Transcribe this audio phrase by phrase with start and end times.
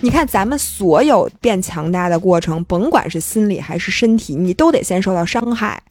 [0.00, 5.82] 你看咱们所有变强大的过程，甭管是心理还是身体，你都得先受到伤害。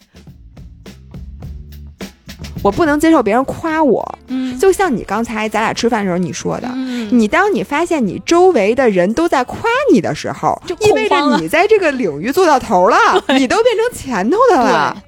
[2.61, 9.61] 我不能接受别人夸我，嗯就像你刚才咱俩吃饭的时候你说的，嗯你当你发现你周围的人都在夸
[9.93, 12.98] 你的时候就，意味着你在这个领域做到头了，
[13.38, 15.04] 你都变成前头的了。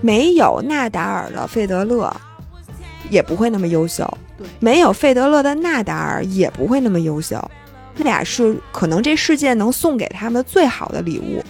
[0.00, 2.14] 没有纳达尔的费德勒，
[3.10, 4.06] 也不会那么优秀；
[4.36, 7.42] 对没有费德勒的纳达尔，也不会那么优秀。
[7.96, 11.42] 他俩是可能这世界能送给他们最好的礼物。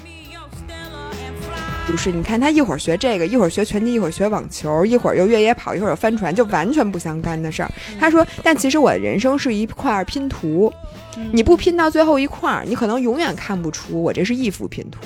[1.86, 7.70] 不是，你看他一会儿学这个，一会儿学拳击，一会儿学网球，一会儿又越野跑，一会儿又帆船，就完全不相干的事儿。
[8.00, 10.72] 他说，但其实我的人生是一块拼图，
[11.16, 15.00] 嗯你不拼到最后一块儿，你可能永远看不出我这是一幅拼图。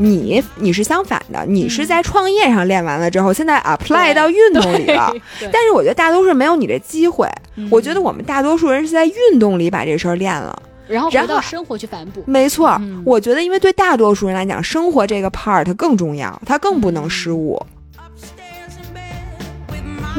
[0.00, 5.12] 你你是相反的，你是在创业上练完了之后，现在 apply 到运动里了。
[5.52, 7.28] 但是我觉得大多数没有你这机会。
[7.56, 10.60] 嗯我觉得我们大多数人是在运动里把这事儿练了。
[10.88, 12.22] 然后然后回到生活去反哺。
[12.26, 17.60] 没错，嗯我觉得因为对大多数人来讲，生活这个 part 更重要，它更不能失误。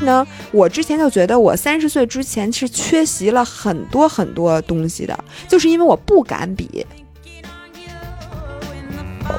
[0.03, 5.17] 呢，我之前就觉得我三十岁之前是缺席了很多很多东西的，
[5.47, 6.85] 就是因为我不敢比。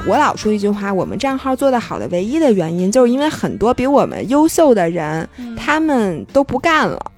[0.07, 7.11] 我老说一句话，我们账号做得好的唯一的原因，就是因为很多比我们优秀的人，嗯他们都不干了。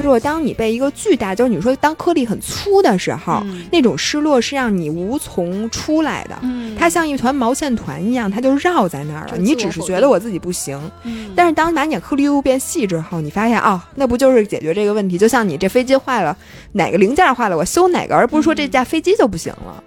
[0.00, 6.36] 如果当你被一个巨大，就是你说当颗粒很粗的时候，嗯那种失落是让你无从出来的。
[6.42, 9.36] 嗯它像一团毛线团一样，它就绕在那儿了。
[9.38, 15.16] 你只是觉得我自己不行，嗯但是当把你的颗粒度变细之后，你发现哦，那不就是解决这个问题？
[15.16, 16.36] 就像你这飞机坏了，
[16.72, 19.82] 哪个零件坏了，我修哪个，而不是说这架飞机就不行了。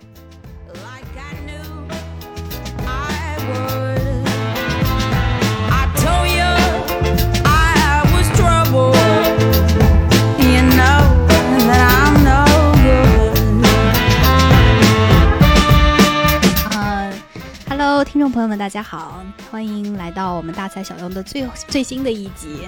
[18.04, 22.68] 听众朋友们，大家好，欢迎来到我们大材小用的最最新的一集。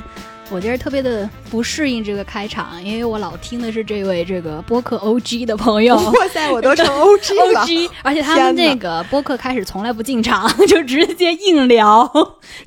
[0.51, 5.95] 我觉得特别的不适应这个开场，因为我老听的是这位这个播客 OG 的朋友。
[6.13, 7.61] 哇塞，我都成 OG 了。
[7.61, 12.07] OG，而且他们那个播客开始从来不进场， 就直接硬聊。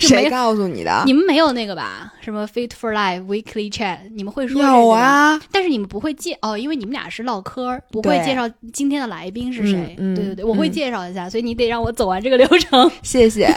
[0.00, 1.02] 谁告诉你的？
[1.06, 2.12] 你们没有那个吧？
[2.20, 3.98] 什么 Fit for Life Weekly Chat？
[4.12, 4.88] 你们会说有？
[4.88, 9.94] 啊，但是你们不会介哦，因为你们俩是唠嗑，不会介绍今天的来宾是谁。
[9.96, 12.90] 对对对，我会嗯介绍一下，所以你得让我走完这个流程。
[13.02, 13.54] 谢谢。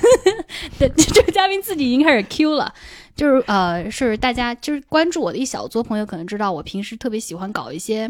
[0.77, 2.71] 对，这个嘉宾自己已经开始 Q 了。
[3.19, 8.09] 就是呃，是大家就是关注我的一小撮朋友可能知道，我平时特别喜欢搞一些。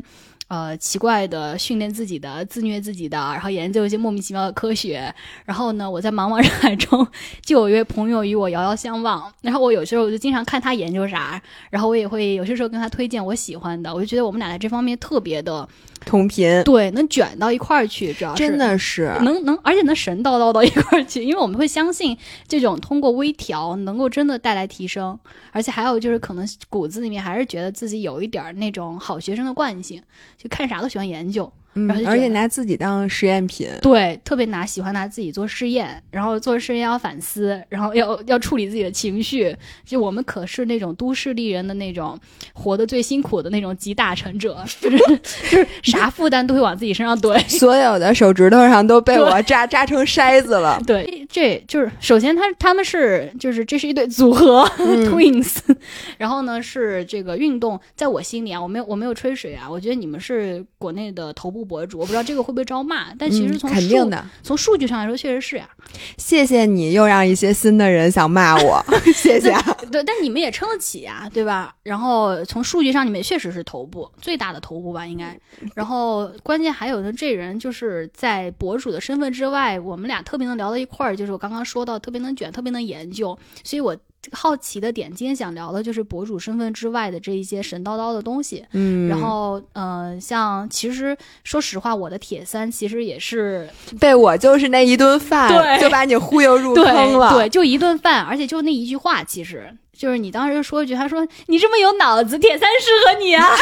[0.49, 5.13] 呃，奇怪的训练自己的、自虐自己的，然后研究一些莫名其妙的科学。
[5.45, 7.07] 然后呢，我在茫茫人海中
[7.43, 9.31] 就有一位朋友与我遥遥相望。
[9.41, 11.39] 然后我有时候我就经常看他研究啥，
[11.69, 13.93] 然后我也会有些时候跟他推荐我喜欢的。
[13.93, 15.67] 我就觉得我们俩在这方面特别的
[16.09, 18.39] 同频，对，能卷到一块儿去，主要是。
[18.39, 19.15] 真的是。
[19.21, 25.19] 能能，而且能神叨叨到一块儿去，因为我们会相信这种通过微调能够真的带来提升，
[25.51, 30.01] 而且还有就是可能骨子里面还是觉得自己有一点儿那种好学生的惯性，
[30.35, 33.67] 就看啥都喜欢研究，嗯而且拿自己当实验品。
[33.81, 42.19] 对，特别拿喜欢拿自己做试验，然后做试验要反思，然后要要处理自己的情绪，就我们可是那种都市丽人的那种
[42.53, 47.39] 活得最辛苦的那种集大成者，就是就是啥负担都会往自己身上怼。
[47.47, 50.81] 所有的手指头上都被我扎 扎成筛子了。
[50.85, 54.65] 对，这就是首先他他们是就是这是一对组合、
[55.09, 55.59] twins，
[56.17, 65.69] 然后呢是这个运动，在我心里啊，我没有我没有吹水啊，我觉得你们是国内的头部博主，我不知道这个会不会招骂，但其实嗯从数、肯定的，从数据上来说确实是呀、
[66.17, 68.83] 谢谢你又让一些新的人想骂我，
[69.13, 69.53] 谢谢。
[69.91, 71.73] 对，但你们也撑得起呀、对吧？
[71.83, 75.37] 然后从数据上，你们也确实是头部最大的头部吧，应该。
[75.73, 83.97] 然后关键还有呢，这人就是在博主的身份之外，我们俩特别能聊到一块儿，就是我刚刚说到特别能卷，特别能研究，所以我。
[84.33, 88.65] 好奇的点，今天想聊的就是博主身份之外的这一些神叨叨的东西。
[88.73, 93.69] 嗯，然后，呃，像其实说实话，我的铁三其实也是
[93.99, 97.33] 被我就是那一顿饭就把你忽悠入 坑了。
[97.33, 103.49] 对，就一顿饭，而且就那一句话，其实就是你当时说一句，他说你这么有脑子，铁三适合你啊。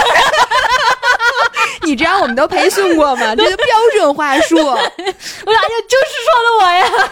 [1.83, 3.33] 你知道我们都培训过吗？
[3.37, 4.57] 这个标准话术。
[4.57, 7.09] 我说哎呀，就是说的我呀。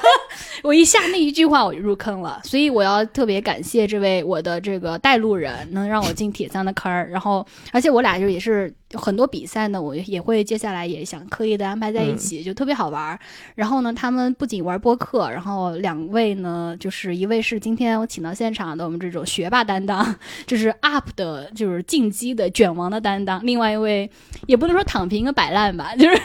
[0.65, 7.07] 我一下那一句话我就入坑了，所以我要特别感谢这位我的这个带路人，能让我进铁三的坑儿。
[7.11, 13.19] 然后，而且我俩就也是很多比赛呢，我也会接下来也想刻意的安排在一起，就特别好玩儿。
[13.53, 20.15] 然后呢，他们不仅玩播客，然后两位呢，就是一位是今天我请到现场的我们这种学霸担当，
[20.47, 24.09] 就是 UP 的，就是进击的卷王的担当；另外一位
[24.47, 26.19] 也不能说躺平和摆烂吧，就是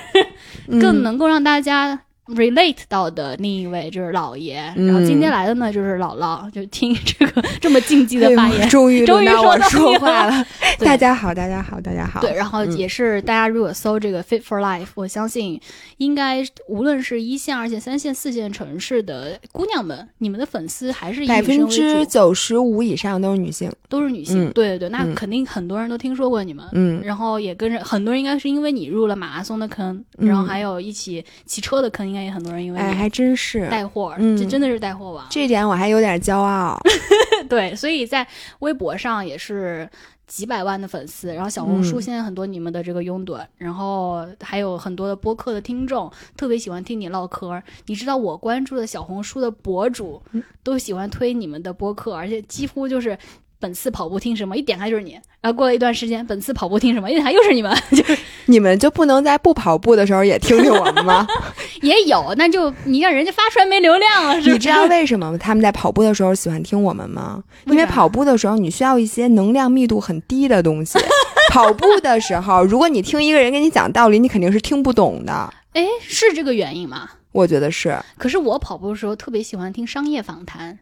[0.81, 2.01] 更能够让大家。
[2.35, 10.47] Relate 到的另一位就是姥爷，嗯然后今天来的呢就是姥姥，就听这个这么竞技的发言，哎终于 终于轮到我说到你说话了。
[10.79, 12.21] 大家好，大家好，大家好。
[12.21, 15.61] 对，然后嗯也是大家如果搜这个 Fit for Life，我相信
[15.99, 23.71] 应该无论是一线、二线、三线、四线城市的姑娘们，你们的粉丝还是以百分之，九十五以上都是女性。
[23.89, 24.49] 都是女性。
[24.49, 26.65] 嗯对对对，那嗯肯定很多人都听说过你们。
[26.73, 33.69] 嗯，然后也跟着很多人，应该是因为你入了马拉松的坑，嗯然后还有一起骑车的坑，应该也很多人因为哎，你还真是。
[33.69, 35.27] 带货，嗯这真的是带货王。
[35.31, 36.79] 这点我还有点骄傲。
[37.49, 38.27] 对，所以在
[38.61, 39.89] 微博上也是
[40.27, 47.63] 几百万的粉丝，然后小红书嗯现在很多你们的这个拥趸，然后还有很多的播客的听众特别喜欢听你唠嗑儿。
[47.87, 53.17] 你知道我关注的小红书的博主嗯都喜欢推你们的播客，而且几乎就是。
[53.63, 54.57] 本次跑步听什么？
[54.57, 55.13] 一点开就是你，
[55.43, 57.11] 然后过了一段时间，本次跑步听什么？
[57.11, 61.27] 一点开又是你们，就 是你们就不能在不跑步的时候也听听我们吗？
[61.83, 64.53] 也有，那就你让人家发出来没流量了，是不是？
[64.53, 67.43] 你知道为什么他们在跑步的时候喜欢听我们吗？
[67.67, 70.99] 因为跑步的时候你需要一些能量密度很低的东西。
[71.51, 75.53] 跑步的时候，如果你听一个人跟你讲道理，你肯定是听不懂的。
[75.73, 77.11] 哎，是这个原因吗？
[77.33, 80.79] 我觉得是，可是我跑步的时候特别喜欢听商业访谈，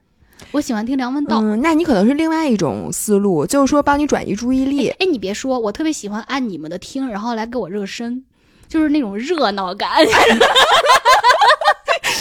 [0.53, 1.41] 我喜欢听梁文道。
[1.41, 4.89] 嗯，那你可能是另外一种思路，就是说帮你转移注意力。
[4.89, 8.25] 哎，你别说，我特别喜欢按你们的听，然后来给我热身，
[8.67, 9.91] 就是那种热闹感。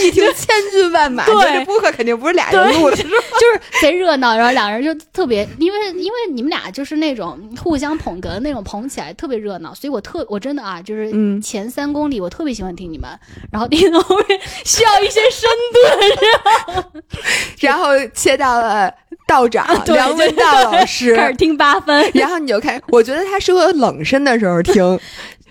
[0.03, 1.35] 一听千军万马，对。
[1.51, 3.09] 你这播客肯定不是俩人录的， 是吧？
[3.39, 11.41] 就是贼热闹，然后两人就特别，因为因为你们俩就是那种互相捧哏那种捧起来特别热闹，所以我特我真的啊，就是嗯。
[11.41, 13.09] 前三公里我特别喜欢听你们，
[13.51, 15.49] 然后听到后面需要一些深
[16.91, 17.01] 度，
[17.59, 18.91] 然后 切到了
[19.27, 22.11] 道长 梁文道老师，开始听八分。
[22.13, 24.99] 然后你就开，我觉得他适合冷身的时候听，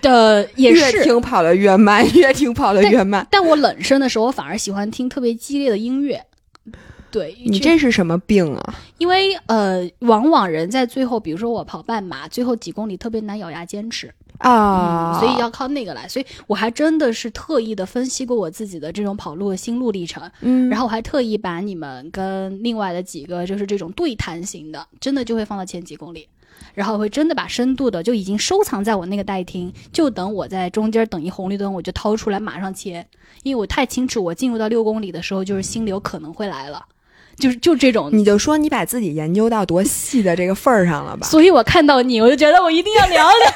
[0.03, 1.05] 的也是越是。
[1.05, 3.27] 听跑得越慢，越听跑得越慢。
[3.31, 6.25] 但我冷声的时候，我反而喜欢听特别激烈的音乐。
[7.09, 8.75] 对你这是什么病啊？
[8.99, 16.07] 因为呃，往往人在最后，比如说我跑半马，最后几公里特别难咬牙坚持，啊、嗯，所以要靠那个来。
[16.07, 26.29] 所以我还真的是特意的分析过我自己的这种跑路的心路历程，嗯，然后我还特意把你们跟另外的几个就是这种对谈型的，真的就会放到前几公里。
[26.77, 33.07] 然后会真的把深度的就已经收藏在我那个待听，就等我在中间等一红绿灯，我就掏出来马上切，
[33.43, 36.85] 因为我太清楚，我进入到六公里的时候，就是心流可能会来了，
[37.39, 41.27] 就是就这种你就说你把自己研究到多细的这个份儿上了吧？
[41.27, 43.53] 所以我看到你，我就觉得我一定要聊聊。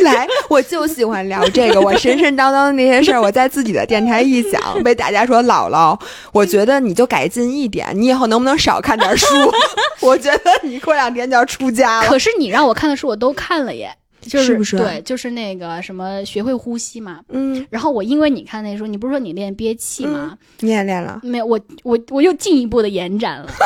[0.00, 5.98] 来，我就喜欢聊这个，我神神叨叨的那些事儿，我在自己的电台一讲，被大家说姥姥，
[6.32, 9.26] 我觉得你就改进一点，你以后能不能少看点书？
[10.00, 12.08] 我觉得你过两天就要出家了。
[12.08, 13.94] 可是你让我看的书我都看了耶，
[14.28, 17.20] 就是不是对，就是那个什么学会呼吸嘛。
[17.28, 20.36] 嗯，然后我因为你看那时候，你不是说你练憋气吗？
[20.60, 23.48] 你也练了，没有，我我我又进一步的延展了，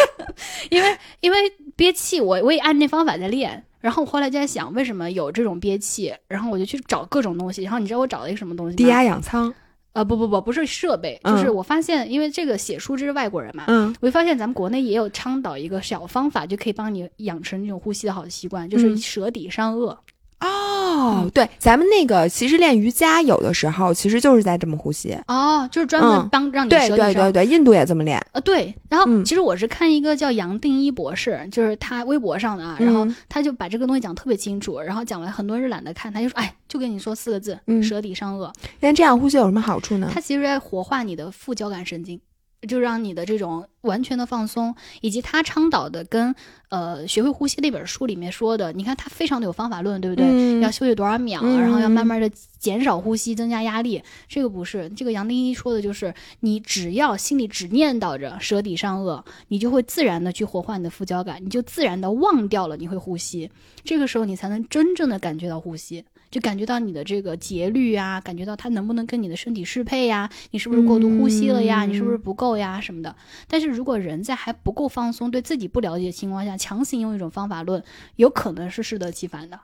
[0.70, 1.38] 因为因为
[1.76, 3.64] 憋气，我我也按那方法在练。
[3.80, 6.12] 然后我后来就在想，为什么有这种憋气？
[6.28, 7.62] 然后我就去找各种东西。
[7.62, 8.76] 然后你知道我找了一个什么东西吗？
[8.76, 9.52] 低压氧舱，
[9.92, 13.94] 呃，不不不，不是设备，嗯就是我发现，因为这个写书这是外国人嘛，嗯。
[14.00, 18.96] 我就发现咱们国内也有倡导一个小方法，就可以帮你养成这种呼吸的好习惯，就是嗯。
[18.96, 19.96] 舌底上颚。
[20.40, 25.16] 哦，对，咱们那个其实练瑜伽有的时候其实就是在这么呼吸。
[25.28, 26.88] 哦，就是专门嗯帮让你对。
[26.88, 28.20] 对对对，印度也这么练。
[28.32, 40.10] 呃，对，然后嗯其实我是看一个叫杨定一博士，就是他微博上的啊，然后嗯他就把这个东西讲特别清楚，然后讲完很多人懒得看，他就说，哎，就跟你说四个字，嗯舌底上颚，那这样呼吸有什么好处呢？
[40.12, 42.20] 它其实在活化你的副交感神经，
[42.68, 46.34] 就让你的这种完全的放松，以及他倡导的跟
[46.68, 50.26] 呃学会呼吸那本书里面说的，你看他非常的有方法论，对不对？
[50.26, 54.02] 嗯要休息多少秒，嗯然后要慢慢的减少呼吸，增加压力。
[54.28, 63.50] 这个不是，这个杨定一说的就是，你只要心里只念叨着舌底上颚，你就会自然的去活化你的副交感，你就自然的忘掉了你会呼吸，
[63.82, 66.04] 这个时候你才能真正的感觉到呼吸。
[66.30, 70.30] 就感觉到你的这个节律啊，感觉到它能不能跟你的身体适配呀？
[70.52, 71.84] 你是不是过度呼吸了呀？
[71.84, 72.80] 嗯你是不是不够呀？
[72.80, 73.14] 什么的。
[73.48, 77.82] 但是如果人在还不够放松、对自己不了解的情况下，强行用一种方法论，
[78.16, 79.56] 有可能是适得其反的。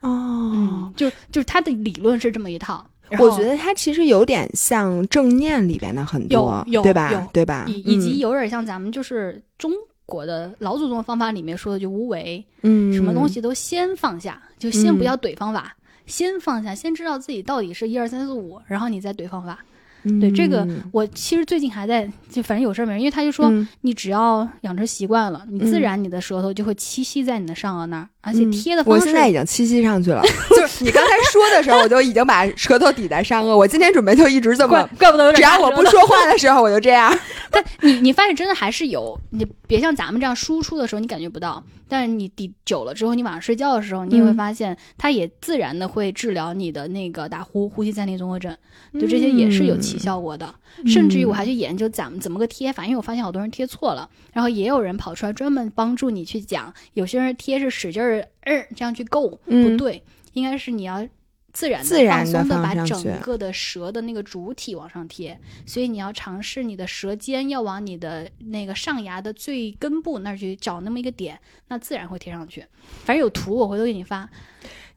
[0.00, 2.86] 哦嗯，，就就是他的理论是这么一套，
[3.18, 7.28] 我觉得它其实有点像正念里边的很多，有有对吧？
[7.32, 7.64] 对吧？
[7.68, 9.72] 以以及嗯有点像咱们就是中
[10.06, 15.74] 国的老祖宗方法里面说的，就无为，嗯，什么东西都先放下，就先不嗯要怼方法，
[16.06, 19.58] 先放下，先知道自己到底是一二三四五，然后你再怼方法。
[20.04, 20.20] 嗯？
[20.20, 29.00] 对这个嗯，我其实最近还在，就反正有事儿没人，因为他就说，嗯你只要养成习惯了，你自嗯然你的舌头就会栖息在你的上颚那儿，而且嗯贴的方式。
[29.00, 30.22] 我现在已经栖息上去了，
[30.56, 33.56] 就是你刚才说的时候，我就已经把舌头抵在上颚。
[33.56, 37.16] 我今天准备就一直这么，怪不得有只要我不说话的时候，我就这样。
[37.50, 48.56] 但你你发现真的还是有，你别像咱们这样输出的时候你感觉不到，但是你抵久了之后，你晚上睡觉的时候，你也会嗯发现它也自然的会治疗你的那个打呼、呼吸暂停综合症，
[48.92, 50.52] 对这些也是有起效果的。
[50.86, 60.02] 甚至于我还去研究怎么怎么个贴法，因为我发现好多人贴错了，然后也有人跑出来专门帮助你去讲，有些人贴是使劲儿呃这样去够，嗯不对，
[60.32, 61.06] 应该是你要。
[61.54, 72.64] 自然自然地放松的把整个的舌的那个主体往上贴，所以你要尝试你的舌尖要往你的那个上牙的最根部那儿去找那么一个点，那自然会贴上去。
[73.04, 74.28] 反正有图我回头给你发。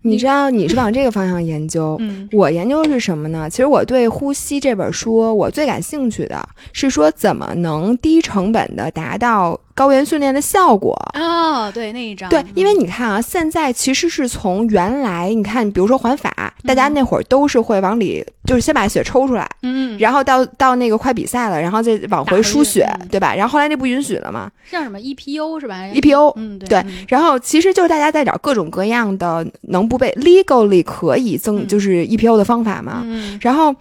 [0.02, 3.48] 你知道你是往这个方向研究，嗯我研究的是什么呢？
[3.48, 10.98] 其实我对《呼吸》这本书，我最感兴趣的是说怎么能低成本的达到高原训练的效果。
[11.14, 23.08] 哦，对那一张，对，因为你看啊，现在其实是从原来你看，比如说环法，大家嗯那会儿都是会往里，就是先把血抽出来，嗯，然后到到那个快比赛了，然后再往回输血，嗯。
[23.10, 23.36] 对吧？
[23.36, 24.52] 然后后来那不允许了嘛。
[24.72, 26.34] 叫什么？EPO 是吧，EPO。
[26.36, 26.84] 嗯，对。
[27.08, 31.68] 然后其实就是大家在找各种各样的能不被 legally 可以增，嗯。
[31.68, 33.02] 就是 EPO 的方法嘛。
[33.06, 33.38] 嗯。
[33.42, 33.74] 然后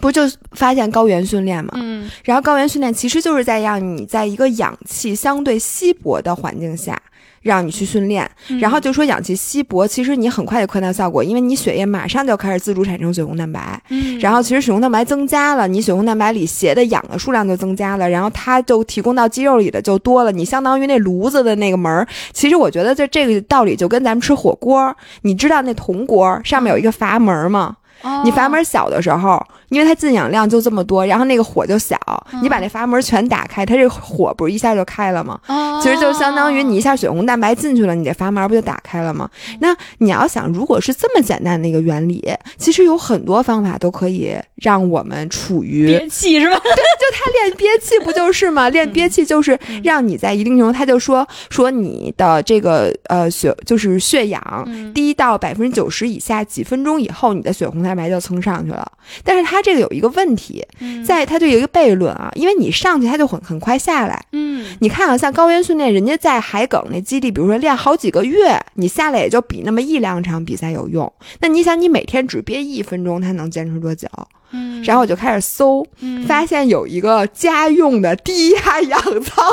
[0.00, 0.22] 不就
[0.52, 1.72] 发现高原训练嘛？
[1.76, 7.00] 嗯然后高原训练其实就是在让你在一个氧气相对稀薄的环境下。
[7.44, 22.08] 让你去训练，嗯然后就说氧气稀薄，其实你很快就看到效果，因为你血液马上就开始自主产生血红蛋白，嗯，然后其实血红蛋白增加了，你血红蛋白里携的氧的数量就增加了，然后它就提供到肌肉里的就多了，你相当于那炉子的那个门儿。
[22.32, 27.76] 其实我觉得这这个道理就跟咱们吃火锅，你知道那铜锅上面有一个阀门儿吗？
[28.22, 29.42] 你阀门小的时候，
[29.74, 31.98] 因为它进氧量就这么多，然后那个火就小，
[32.40, 35.38] 你把那阀门全打开，它这火不是一下就开了吗？
[35.48, 39.28] 哦，其实就相当于你一下血红蛋白进去了，你这阀门不就打开了吗？
[39.60, 42.24] 那你要想，如果是这么简单的一个原理，
[42.56, 46.54] 其实有很多方法都可以让我们处于憋气是吧？
[46.64, 48.68] 就他练憋气不就是吗？
[48.68, 58.86] 练憋气就是让你在一定程度，他就说说你的这个呃血就是血氧嗯低到百分之九十以下，几分钟以后，你的血红蛋白就蹭上去了。
[59.22, 64.24] 但是它这个有一个问题，嗯在它就有一个悖论啊，因为你上去它就很很快下来。
[64.32, 71.10] 嗯你看啊，像高原训练，人家在海埂那基地，比如说练好几个月，你下来也就比那么一两场比赛有用。
[71.40, 74.06] 那你想，你每天只憋一分钟，它能坚持多久？
[74.52, 79.44] 嗯，然后我就开始搜，嗯发现有一个家用的低压氧舱，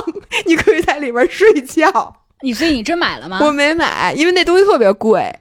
[0.45, 2.15] 你可以在里边睡觉。
[2.43, 3.39] 你所以你真买了吗？
[3.41, 5.31] 我没买，因为那东西特别贵。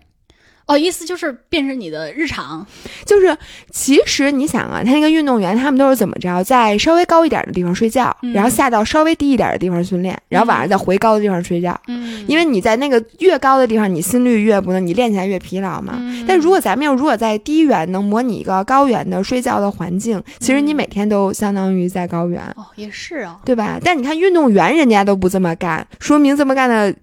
[0.71, 2.65] 哦，意思就是变成你的日常，
[3.05, 3.37] 就是
[3.71, 11.79] 其实你想啊，他那个运动员他们都是怎么着，在稍微高一点的地方睡觉，嗯然后下到稍微低一点的地方训练，然后晚上再回高的地方睡觉。
[11.89, 15.95] 嗯因为你在那个越高的地方，你心率越不能，你练起来越疲劳嘛。
[15.99, 22.41] 嗯但如果咱们要如果在低原能模拟一个高原的睡觉的环境，其实你嗯每天都相当于在高原。
[22.57, 23.79] 哦也是啊，对吧？
[23.83, 26.95] 但你看运动员人家都不这么干，说明这么干的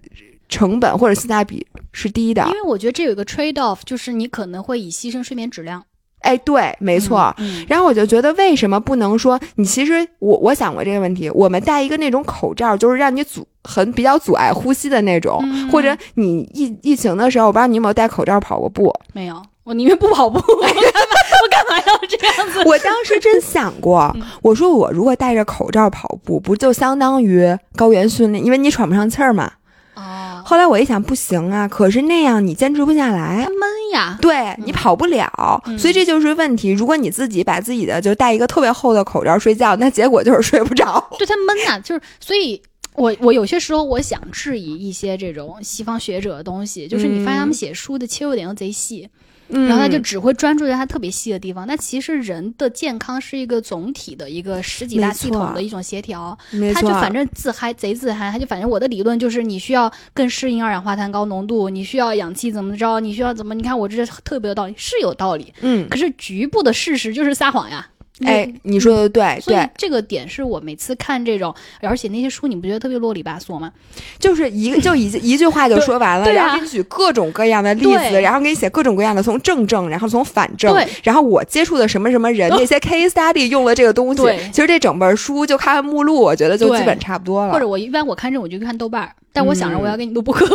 [0.48, 2.52] 成本或者性价比是低的因。
[2.52, 5.84] 为我觉得这有一个 trade off，就是你可能会以牺牲睡眠质量，
[6.20, 7.32] 哎，对，没错。
[7.38, 9.64] 嗯，然后我就觉得，为什么不能说你？
[9.64, 18.92] 其实我我想过这个问题，我们戴一个那种口罩，就是让你阻很比较阻碍呼吸的那种，嗯或者你疫疫情的时候，我不知道你有没有戴口罩跑过步。
[19.12, 20.62] 没有，我宁愿不跑步， 我
[21.50, 22.64] 干嘛要这样子？
[22.64, 28.44] 我当时真想过，嗯我说我如果戴着口罩跑步，不就相当于高原训练？
[28.44, 29.52] 因为你喘不上气儿嘛。
[29.94, 33.50] 哦，后来我一想，不行啊，可是那样你坚持不下来它。
[33.50, 33.60] 闷
[33.92, 36.70] 呀，对你跑不了，嗯所以这就是问题。
[36.70, 41.06] 如果你自己把自己的就戴一个特别厚的口罩睡觉，那结果就是睡不着。
[41.18, 42.62] 对它闷呐，就是所以。
[42.94, 49.10] 我我有些时候我想质疑一些这种西方学者的东西，就是你发现他们写书的切入点都贼细，嗯
[49.48, 51.66] 然后他就只会专注在他特别细的地方。
[51.66, 56.36] 那其实人的健康是一个总体的一个十几大系统的一种协调，
[56.74, 63.54] 他就反正自嗨，贼自嗨，他就反正我的理论就是你需要更适应二氧化碳高浓度，你需要氧气怎么着，你需要怎么？
[63.54, 67.88] 你看我这特别有道理，是有道理，嗯，可是局部的事实就是撒谎呀。
[68.24, 73.72] 哎，你说的对所以对，这个点是我每次看这种，而且那些书你不觉得特别啰里吧嗦吗？
[74.18, 84.22] 就是一个就一一句话就说完了，然后给你举各种各样的例子，然后给你写各种各样的从正正，然后从反正，然后我接触的什么什么人， 那些 case study 用了这个东西，
[84.52, 87.52] 其实这整本书就看看目录，我觉得就基本差不多了。
[87.52, 90.46] 或者我一般我看这种我就看豆瓣儿，但我想着嗯我要给你录播客，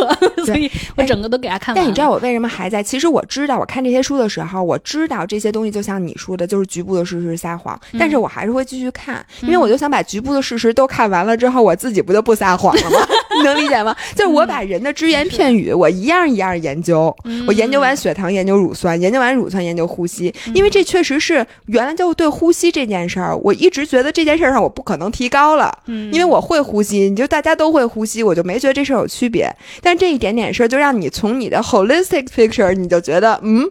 [0.44, 1.74] 所以我整个都给他看。
[1.74, 2.82] 但你知道我为什么还在？
[2.82, 12.98] 其实我知道，我看这些书的时候，我知道这些东西就像你说的，就是局部的事实撒谎，嗯但是我还是会继续看，因为我就想把局部的事实都看完了之后，我自己不就不撒谎了吗？
[13.36, 13.94] 你 能理解吗？
[14.14, 29.48] 就是我把人的只言片语，我一样一样研究，嗯我研究完血糖，研究乳酸，研究完乳酸，研究呼吸，因为这确实是原来就对呼吸这件事儿，我一直觉得这件事儿上我不可能提高了，嗯因为我会呼吸，你就大家都会呼吸，我就没觉得这事儿有区别。
[29.80, 33.70] 但这一点点事儿，就让你从你的 holistic picture，你就觉得，嗯，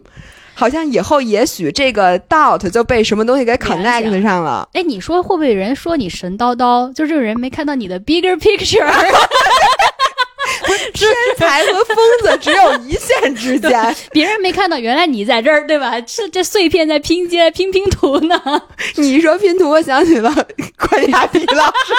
[0.56, 4.68] 好像以后也许这个 doubt 就被什么东西给 connect 上了。
[4.74, 6.92] 哎，你说会不会有人说你神叨叨？
[6.94, 8.88] 就这个人没看到你的 bigger picture，
[10.94, 16.00] 天才和疯子只有一线之 间，别人没看到，原来你在这儿，对吧？
[16.02, 18.40] 这这碎片在拼接拼拼图呢。
[18.96, 20.32] 你一说拼图，我想起了
[20.78, 21.94] 关雅迪老师。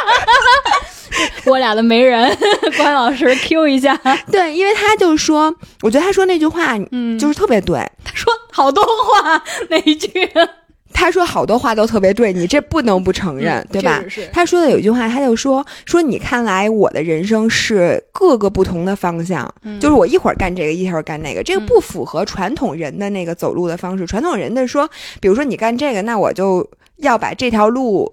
[1.46, 2.36] 我俩的媒人
[2.76, 3.94] 关老师 Q 一下，
[4.30, 7.78] 对，因为他就说，我觉得他说那句话，嗯就是特别对。
[8.04, 10.08] 他说好多话那一句，
[10.92, 14.02] 他说好多话都特别对，你这不能不承认，嗯对吧？
[14.32, 24.06] 他说的有一句话，他就说说你看来我的人生是各个不同的方向，嗯就是我一会儿干这个，一会儿干那个，这个嗯不符合传统人的那个走路的方式。
[24.06, 24.88] 传统人的说，
[25.20, 26.68] 比如说你干这个，那我就
[26.98, 28.12] 要把这条路，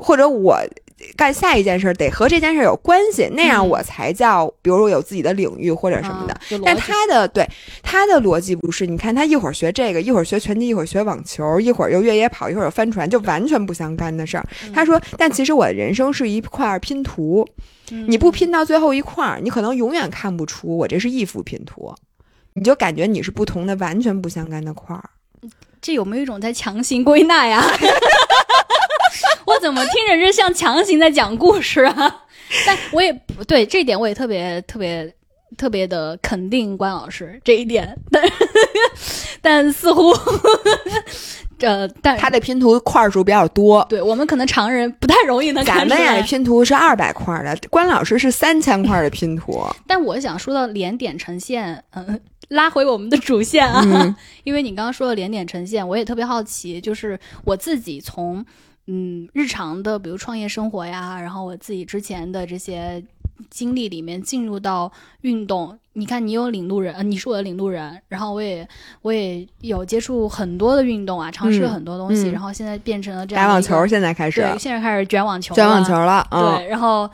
[0.00, 0.58] 或者我。
[1.16, 6.40] 干下一件事儿得和这件事儿有关系，那样嗯我才叫，比如我有自己的领域或者什么的。
[6.64, 7.46] 但他的对
[7.82, 14.46] 他的逻辑不是，你看他一会儿学这个，一会儿学拳击，一会儿学网球，一会儿又越野跑，一会儿又帆船，就完全不相干的事儿。
[14.66, 17.46] 嗯他说，但其实我的人生是一块拼图，
[17.90, 21.94] 嗯你不拼到最后一块儿，你可能永远看不出我这是一幅拼图，
[22.54, 25.10] 你就感觉你是不同的，完全不相干的块儿。
[25.80, 27.64] 这有没有一种在强行归纳呀？
[29.46, 32.24] 我怎么听着这像强行在讲故事啊？
[32.66, 35.12] 但我也不对这一点，我也特别特别
[35.56, 38.22] 特别的肯定关老师这一点，但
[39.40, 40.10] 但似乎，
[41.60, 43.86] 呃，但他的拼图块儿数比较多。
[43.88, 45.98] 对我们可能常人不太容易能咱看出来。
[45.98, 49.64] 们呀拼图是二百块儿的，关老师是三千块儿的拼图。
[49.86, 58.44] 但我想说到连点呈现，嗯、 拉回我们的主线啊，嗯因为你刚刚说的连点呈现，我也特别好奇，就是我自己从
[58.92, 63.00] 嗯日常的，比如创业生活呀，然后我自己之前的这些
[63.48, 65.78] 经历里面进入到运动。
[65.92, 68.66] 你看，你有领路人，呃，你是我的领路人，然后我也
[69.02, 75.92] 我也有接触很多的运动啊，尝试了嗯很多东西，嗯然后现在变成了这样打网球现在开始对，现在开始卷网球，卷网球。
[75.92, 77.08] 了，嗯，对，然后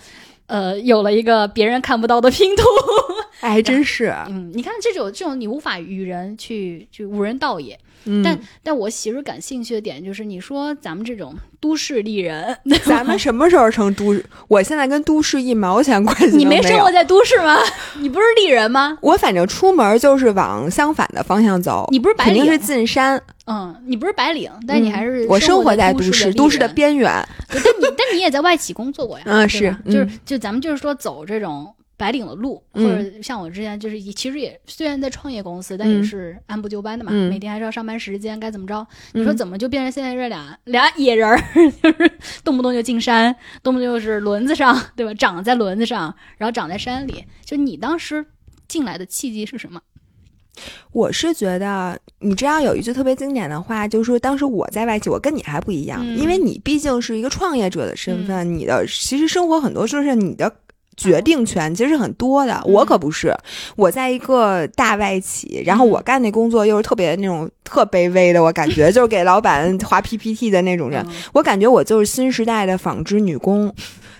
[0.47, 2.63] 呃，有了一个别人看不到的拼图。
[3.41, 7.79] 哎，还真是，嗯，你看这种这种你无法与人去去无人道也。
[8.07, 14.25] 嗯，但但我其实感兴趣的点就是，你说咱们这种都市丽人， 咱们什么时候成都市？
[14.49, 17.57] 我现在跟都市一毛钱关系都没你没生活在都市吗？
[18.01, 18.97] 你不是丽人吗？
[19.01, 27.11] 我反正出门就是往相反的方向走，你不是白肯定是进山，嗯，你不是白领，但你还是嗯我生活在都都市，都市的边缘。
[27.49, 29.25] 但你但你也在外企工作过呀？
[29.27, 38.87] 嗯是就是嗯就咱们就是说走这种白领的路，或嗯者像我之前就是以其实也虽然在创业公司，但也嗯是按部就班的嘛，嗯每天还是要上班时间，该怎么着？
[39.13, 41.39] 你说嗯怎么就变成现在这俩俩野人儿，
[41.83, 42.13] 就是
[42.45, 45.15] 动不动就进山，动不动就是轮子上，对吧？
[45.15, 47.25] 长在轮子上，然后长在山里。
[47.45, 48.25] 就你当时
[48.69, 49.81] 进来的契机是什么？
[50.93, 60.55] 我是觉得，你知道有一句特别经典的话，就是说当时我在外企，我跟你还不一样，嗯因为你毕竟是一个创业者的身份，你的其实生活很多就是你的。
[60.97, 63.37] 决定权其实很多的，嗯我可不是。
[63.77, 71.05] 我在一个大外企，然后我干那工作又是特别那种特卑微的，我感觉 就是给老板画 PPT 的那种人。
[71.07, 73.73] 嗯我感觉我就是新时代的纺织女工，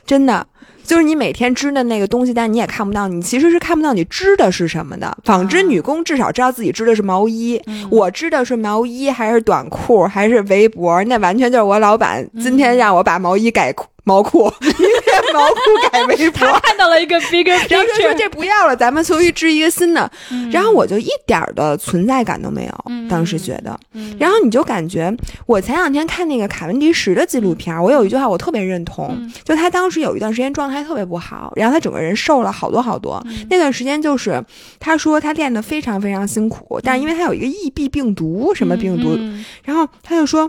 [0.05, 0.47] 真的。
[0.85, 5.19] 就是你每天织的那个东西，但你也看不到，你其实是看不到你织的是什么的。
[5.25, 20.09] 纺织女工至少知道自己织的是毛衣，嗯我织的是毛衣还是短裤还是围脖，那完全就是我老板今天让我把毛衣改裤毛裤，明天毛裤改围脖，他看到了一个 bigger 然后就说 picture，这不要了，咱们重新织一个新的。
[20.31, 20.49] 嗯。
[20.53, 23.09] 然后我就一点儿的存在感都没有，嗯。
[23.09, 23.77] 当时觉得。
[23.95, 24.17] 嗯。
[24.17, 25.13] 然后你就感觉，
[25.45, 29.33] 我前两天看那个卡文迪什的纪录片儿，我有一句话我特别认同，嗯。
[29.43, 33.21] 就他当时有一段时间状态特别不好，然后他整个人瘦了好多好多。
[33.27, 33.45] 嗯。
[33.51, 34.41] 那段时间就是
[34.79, 39.45] 他说他练得非常非常辛苦，但是因为他有一个 EB 病毒，什么病毒，嗯。
[39.65, 40.49] 然后他就说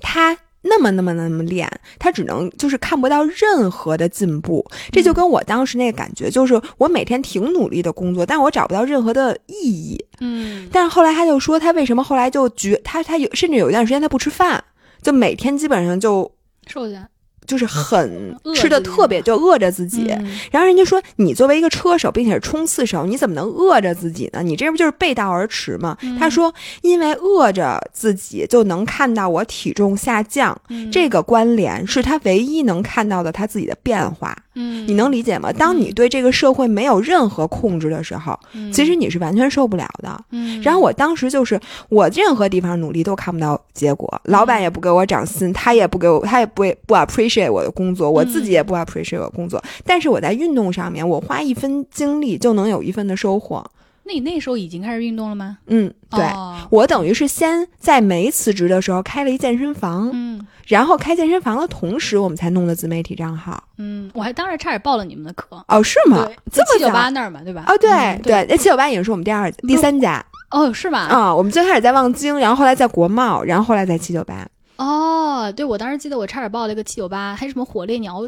[0.00, 4.64] 他那么那么那么练，他只能就是看不到任何的进步。
[4.92, 10.04] 这就跟我当时那个感觉，就是我每天挺努力的工作，但我找不到任何的意义。
[10.20, 14.62] 嗯但是后来他就说，他为什么后来就觉他他有甚至有一段时间他不吃饭，
[15.02, 16.30] 就每天基本上就
[16.66, 17.08] 瘦下来
[17.46, 20.06] 就是很吃的特别，就饿着自己。
[20.10, 24.42] 嗯然后人家说，你作为一个车手，并且是冲刺手，你怎么能饿着自己呢？
[24.42, 25.96] 你这不就是背道而驰吗？
[26.02, 34.36] 嗯他说，因为饿着自己就能看到我体重下降，嗯这个关联是他唯一能看到的他自己的变化。
[34.56, 35.52] 嗯你能理解吗？
[35.52, 40.24] 当你对这个社会没有任何控制的时候，嗯其实你是完全受不了的。
[40.32, 49.62] 嗯然后我当时就是我任何地方努力都看不到结果，老板也不给我涨薪，他也不给我，他也不不 appreciate 我的工作，我自己也不 appreciate 我的工作。
[49.84, 53.64] 但是我在运动上面，我花一分精力就能有一分的收获。
[54.06, 55.58] 那你那时候已经开始运动了吗？
[55.66, 56.24] 嗯，对。
[56.24, 63.62] 哦我等于是先在没辞职的时候开了一健身房，嗯然后开健身房的同时，我们才弄的自媒体账号。
[63.78, 65.64] 嗯，我还当时差点报了你们的课。
[65.68, 66.34] 哦，是吗对？
[66.50, 67.64] 七九这么早八那儿嘛，对吧？
[67.68, 70.98] 哦，对、嗯对，那七九八也是我们第二、第三家哦，是吗？
[71.06, 74.44] 啊、我们最开始在望京，然后后来在国贸，然后后来在七九八。
[74.76, 78.22] 哦，对，我当时记得我差点报了一个七九八，还有什么火烈鸟，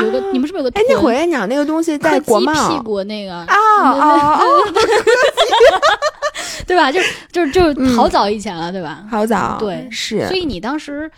[0.00, 3.46] 有个、啊你们是不是有个哎，那臀火烈鸟那个东西在国贸屁股那个啊
[3.82, 3.88] 啊
[4.34, 4.40] 啊，
[6.66, 6.90] 对吧？
[6.92, 7.00] 就
[7.32, 9.04] 就就嗯好早以前了，对吧？
[9.10, 11.10] 好早，对是所以你当时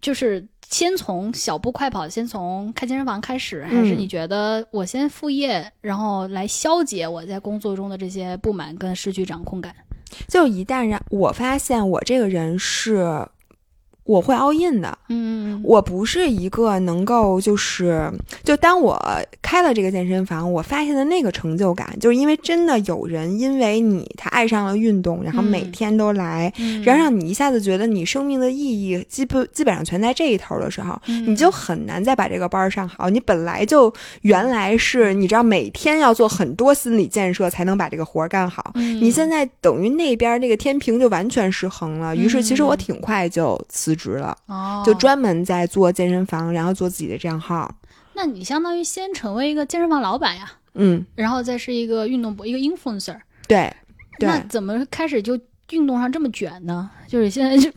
[0.00, 9.74] 就是先从小步快跑，先从开健身房开始，还是嗯你觉得我先副业，然后来消解我在工作中的这些不满跟失去掌控感？
[10.28, 13.26] 就一旦让我发现我这个人是
[14.04, 18.10] 我会 all in 的，嗯我不是一个能够就是
[18.42, 19.00] 就当我
[19.40, 25.72] 开了这个健身房，我发现的那个成就感，就是因为真的有人因为你他爱上了运动，然后每嗯。
[25.72, 33.08] 天都来，嗯，然后让你一下子觉得你生命的意义基本基本上全在这一头的时候，嗯你就很难再把这个班儿上好。
[33.08, 39.00] 你本来就原来是你知道每天要做很多心理建设才能把这个活儿干好，嗯。
[39.00, 42.14] 你现在等于那边那个天平就完全失衡了。
[42.14, 42.78] 于是其实我嗯。
[42.78, 47.74] 挺快就辞职了，哦，就专门在做健身房，然后做自己的账号。
[48.14, 53.74] 那你相当于先成为一个健身房老板呀，嗯，然后再是一个运动博一个 influencer，对
[54.18, 54.28] 对。
[54.28, 55.38] 那怎么开始就
[55.70, 56.90] 运动上这么卷呢？
[57.08, 57.70] 就是现在就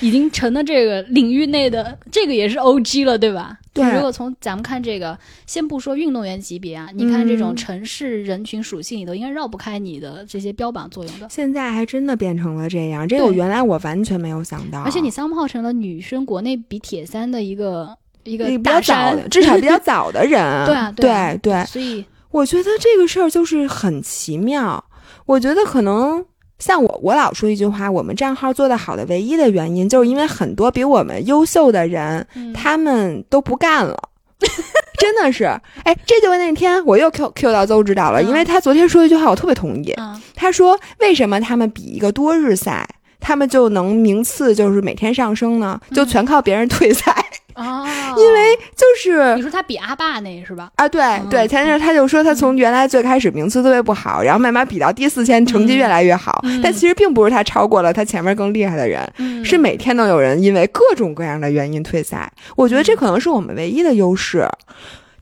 [0.00, 3.58] 已经成了这个领域内的这个也是 OG 了，对吧？
[3.72, 11.28] 对如果从咱们看这个，先不说运动员级别啊，你看这种嗯城市人群属性里头，应该绕不开你的这些标榜作用的。
[11.30, 14.80] 现在还真的变成了这样，这个我原来我完全没有想到。
[14.80, 20.32] 而且你三炮成了女生国内比铁三的一个一个比较早的，，至少比较早的人。
[20.66, 24.84] 对啊对啊对对所以我觉得这个事儿就是很奇妙。
[25.26, 26.24] 我觉得可能
[26.60, 33.98] 像我，我老说一句话，我们账号做得好的唯一的原因，就是因为很多比我们优秀的人，嗯他们都不干了。
[34.98, 35.44] 真的是，
[35.84, 39.92] 哎，这就跟那天我又 Q Q 到邹指导了，嗯因为他昨天说一句话，我特别同意。
[39.96, 42.88] 嗯他说：“为什么他们比一个多日赛，
[43.20, 45.78] 他们就能名次就是每天上升呢？
[45.92, 47.14] 就全靠别人退赛，
[47.60, 50.70] 哦，因为就是你说他比阿爸那是吧？
[50.76, 56.40] 啊，对对，嗯前阵他就说他从原来最开始名次特别不好，然后慢慢比到第四千，成绩越来越好。
[56.44, 62.32] 嗯但其实并不是他超过了他前面更厉害的人，嗯是每天都有人因为各种各样的原因退赛。
[62.56, 64.48] 我觉得这可能是我们唯一的优势。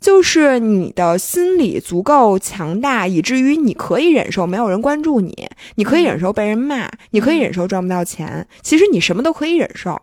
[0.00, 8.46] 就是你的心理足够强大，以至于你可以忍受没有人关注你，你可以忍受被人骂，你可以忍受赚不到钱。
[8.62, 10.00] 其实你什么都可以忍受。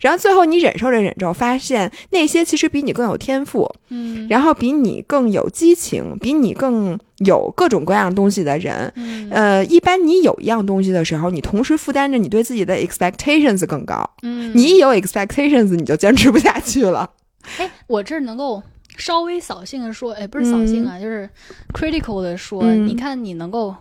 [0.00, 9.28] 然后最后你忍受着忍受，发现那些其实比你更有天赋，嗯，然后比你更有激情，比你更有各种各样东西的人，嗯。
[9.30, 14.08] 呃，一般你有一样东西的时候，你同时负担着你对自己的 expectations 更高。
[14.22, 14.52] 嗯。
[14.54, 17.10] 你一有 expectations，你就坚持不下去了。
[17.58, 18.62] 哎，我这儿能够
[18.96, 21.28] 稍微扫兴的说，哎，不是扫兴啊，就是
[21.72, 22.86] critical 的说，嗯。
[22.86, 23.74] 你看你能够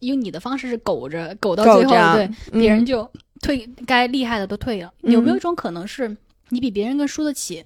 [0.00, 2.60] 用你的方式是苟着，苟到最后，对，嗯。
[2.60, 3.08] 别人就
[3.46, 4.92] 退，该厉害的都退了。
[5.02, 6.16] 有没有嗯一种可能是
[6.48, 7.64] 你比别人更输得起？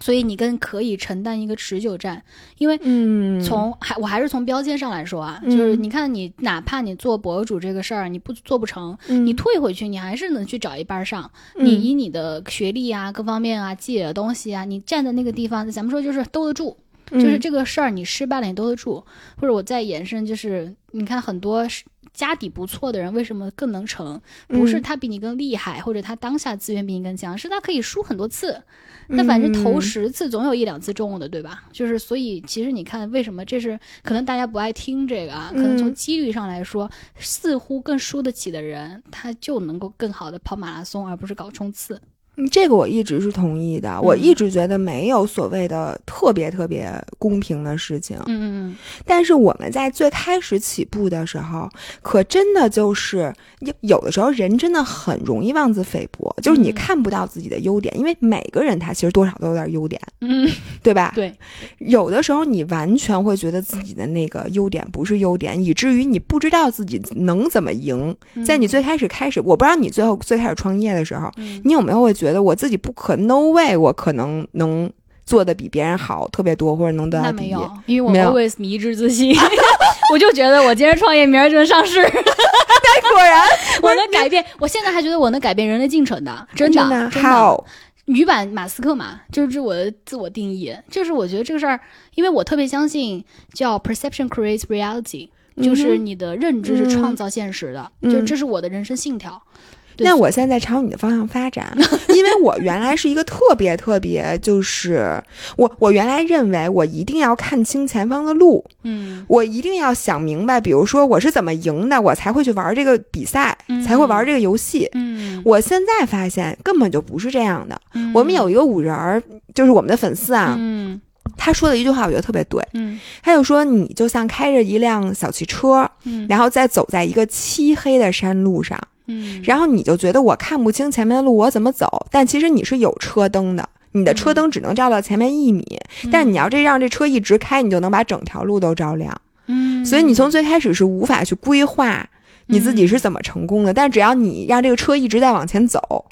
[0.00, 2.22] 所以你更可以承担一个持久战，
[2.58, 11.30] 因为嗯从还我还是从标签上来说啊，嗯就是你看你哪怕你做博主这个事儿，你不做不成，你你退回去，你还是能去找一班上。
[11.54, 19.04] 嗯你以你的学历啊、各方面啊、积累的东西啊，你站在那个地方，咱们说就是兜得住，嗯就是这个事儿你失败了你兜得住。
[19.36, 21.66] 或者我再延伸，就是你看很多
[22.12, 24.20] 家底不错的人，为什么更能成？
[24.48, 28.62] 不是嗯他比你更厉害，或者他当下资源比你更强，是他可以输很多次。
[29.08, 31.64] 那反正投嗯十次总有一两次中的，对吧？
[31.72, 35.50] 就是所以其实你看，为什么这是可能大家不爱听这个啊？
[35.52, 42.00] 可能从嗯几率上来说，似乎更输得起的人，他就能够更好的跑马拉松，而不是搞冲刺。
[42.36, 44.20] 嗯这个我一直是同意的，我嗯。
[44.20, 48.16] 一直觉得没有所谓的特别特别公平的事情。
[48.26, 51.68] 嗯嗯但是我们在最开始起步的时候，
[52.02, 56.74] 可真的就是有有的时候人真的很容易妄自菲薄，就是你嗯。
[56.74, 60.48] 看不到自己的优点，因为每个人他其实多少都有点优点，嗯，
[60.82, 61.12] 对吧？
[61.14, 61.32] 对，
[61.78, 68.14] 有的时候你完全会觉得自己的那个优点不是优点，以至于你不知道自己能怎么赢。
[68.44, 71.60] 在你最开始开始，我不知道你最后最开始创业的时候，嗯。
[71.64, 74.90] 你有没有会觉得我自己不可 no way，我可能能
[75.24, 77.50] 做的比别人好特别多，或者能得到第一？
[77.50, 79.34] 那没有，因为我 always 迷之自信，
[80.12, 83.40] 我就觉得我今天创业，明儿就能上市， 果然
[83.82, 84.44] 我能改变。
[84.58, 87.28] 我现在还觉得我能改变人类进程的，真的，真的真的。
[87.28, 87.64] 好，
[88.06, 91.80] 女版马斯克嘛，就是这我的自我定义，就是我觉得这个事儿，
[92.14, 95.30] 因为我特别相信叫 perception creates reality，
[95.62, 99.30] 就是你的认知是创造现实的，嗯就是这是我的人生信条。
[99.30, 99.53] 对
[99.98, 101.76] 那我现在朝你的方向发展，
[102.08, 105.22] 因为我原来是一个特别特别，就是
[105.56, 114.88] 我我原来认为我一定要看清前方的路，嗯我一定要想明白，比如说我是怎么赢的，我才会去玩这个比赛，嗯才会玩这个游戏。
[114.94, 117.80] 嗯，我现在发现根本就不是这样的。
[117.94, 119.22] 嗯我们有一个五人儿，
[119.54, 121.00] 就是我们的粉丝啊，嗯
[121.36, 122.62] 他说的一句话，我觉得特别对。
[122.74, 132.06] 嗯他就说，你就像开着一辆小汽车，嗯然后再走在一个漆黑的山路上，嗯，然后你就觉得我看不清前面的路，我怎么走？
[132.10, 135.64] 但其实你是有车灯的，你的车灯只能照到前面一米，
[136.10, 139.20] 但你要这让这车一直开，你就能把整条路都照亮。
[139.46, 142.08] 嗯，所以你从最开始是无法去规划
[142.46, 146.06] 你自己是怎么成功的，但只要你让这个车一直在往前走，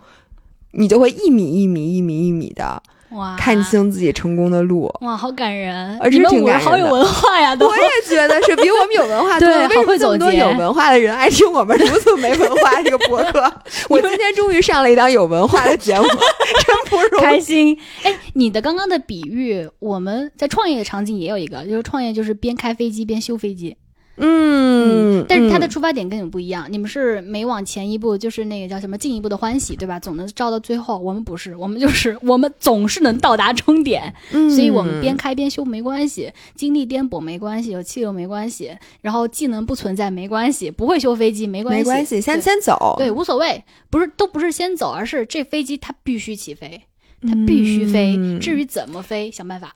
[0.73, 2.83] 你就会一米一米一米一米的
[3.15, 4.93] 哇看清自己成功的路。
[5.01, 5.99] 哇，好感人！
[5.99, 9.49] 呃你们五人是挺感人的好有文化呀，都我也觉得是比我们有文化多。
[9.49, 13.53] 对为什么好会这么多有文化的人爱听我们如此没文化这个博客？
[13.89, 16.07] 我今天终于上了一档有文化的节目，
[16.67, 17.25] 真不容易。
[17.25, 17.79] 开心。
[18.03, 23.77] 哎，你的刚刚的比喻，我们在创业的场景也有一个，就是创业就是边开飞机边修飞机。
[24.17, 29.99] 嗯，但是他的嗯出发点跟你们不一样，你们是每往前一步就是那个叫什么进一步的欢喜，对吧？
[29.99, 30.99] 总能照到最后。
[30.99, 42.97] 我们不是，我们就是 我们总是能到达终点，嗯所以我们边开边修没关系，经历颠簸没关系，有气流没关系，然后技能不存在没关系，不会修飞机没关系，没关系，先先走。
[42.99, 46.83] 对，无所谓，不是都不是先走，而是这飞机它必须起飞，
[47.23, 48.17] 它必须飞。
[48.19, 49.75] 嗯至于怎么飞，想办法。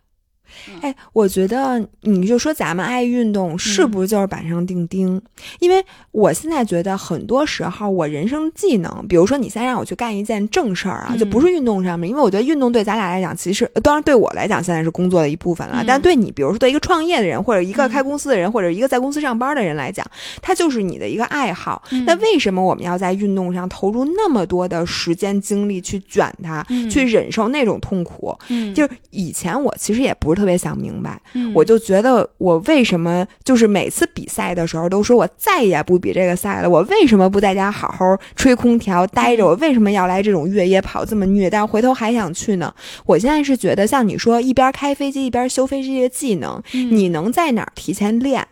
[0.80, 5.20] 哎，我觉得你就说咱们爱运动，是不是就是板上钉钉？
[5.60, 17.90] 因为我现在觉得很多时候，我人生技能，比如说你现在让我去干一件正事儿啊，嗯就不是运动上面，因为我觉得运动对咱俩来讲，其实呃当然对我来讲现在是工作的一部分了，嗯但对你，比如说对一个创业的人，或者一个嗯。
[17.96, 20.04] 开公司的人，或者一个在公司上班的人来讲，
[20.42, 21.82] 它就是你的一个爱好。
[21.90, 22.04] 嗯。
[22.04, 26.90] 那为什么我们要在运动上投入那么多的时间精力去卷它，嗯。
[26.90, 28.36] 去忍受那种痛苦？
[28.48, 28.74] 嗯。
[28.74, 39.44] 就是以前我其实也不是特别想明白，嗯我就觉得我为什么就是每次比赛的时候都说我再也不比这个赛了，我为什么不在家好好吹空调待着？
[39.44, 41.48] 我为什么要来这种越野跑这么虐？
[41.48, 42.72] 但回头还想去呢？
[43.06, 48.46] 我现在是觉得像你说一边开飞机一边修飞机的技能，嗯你能在哪儿提前练？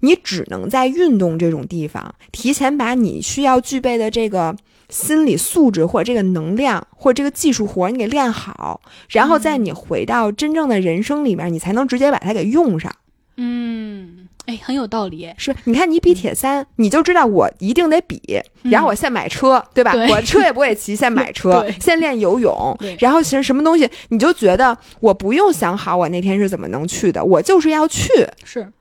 [0.00, 4.54] 你只能在运动这种地方提前把你需要具备的这个
[4.88, 12.94] 心理素质或者这个能量或者这个技术活儿你给练好，然后在你回到真正的人生里面，你才能直接把它给用上。
[13.36, 15.30] 嗯，哎，很有道理。
[15.36, 19.92] 是，你看你比铁三，你就知道我一定得比，然后我先买车，对吧？
[19.92, 28.08] 对我车也不会骑，先买车 对，先练游泳，然后其实什么东西，你就觉得我不用想好我那天是怎么能去的，我就是要去。
[28.42, 28.72] 是，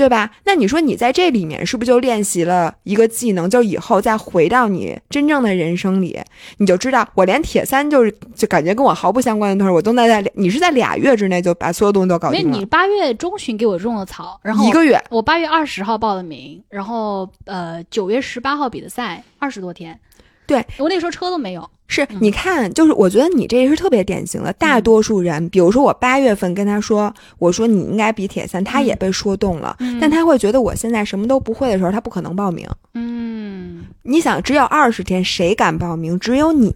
[0.00, 0.30] 对吧？
[0.44, 3.50] 那你说你在这里面是不是就练习了一个技能？
[3.50, 6.18] 就以后再回到你真正的人生里，
[6.56, 14.98] 你就知道我连铁三就是就感觉跟我毫不相关的东西，我都能在你是在俩月之内就把所有东西都搞因为定了，你八月中旬给我种了草，然后一个月。
[15.10, 20.00] 我八月二十号报的名，然后呃九月十八号比的赛，二十多天。
[20.50, 21.70] 对我那时候车都没有。
[21.86, 24.52] 是嗯，你看，就是我觉得你这是特别典型的。
[24.52, 32.68] 大多数人，比如说我八月份跟他说，我说你应该比铁三，他也被说动了，嗯但他会觉得我现在什么都不会的时候，他不可能报名。
[32.94, 36.18] 嗯你想，只有二十天，谁敢报名？
[36.18, 36.74] 只有你，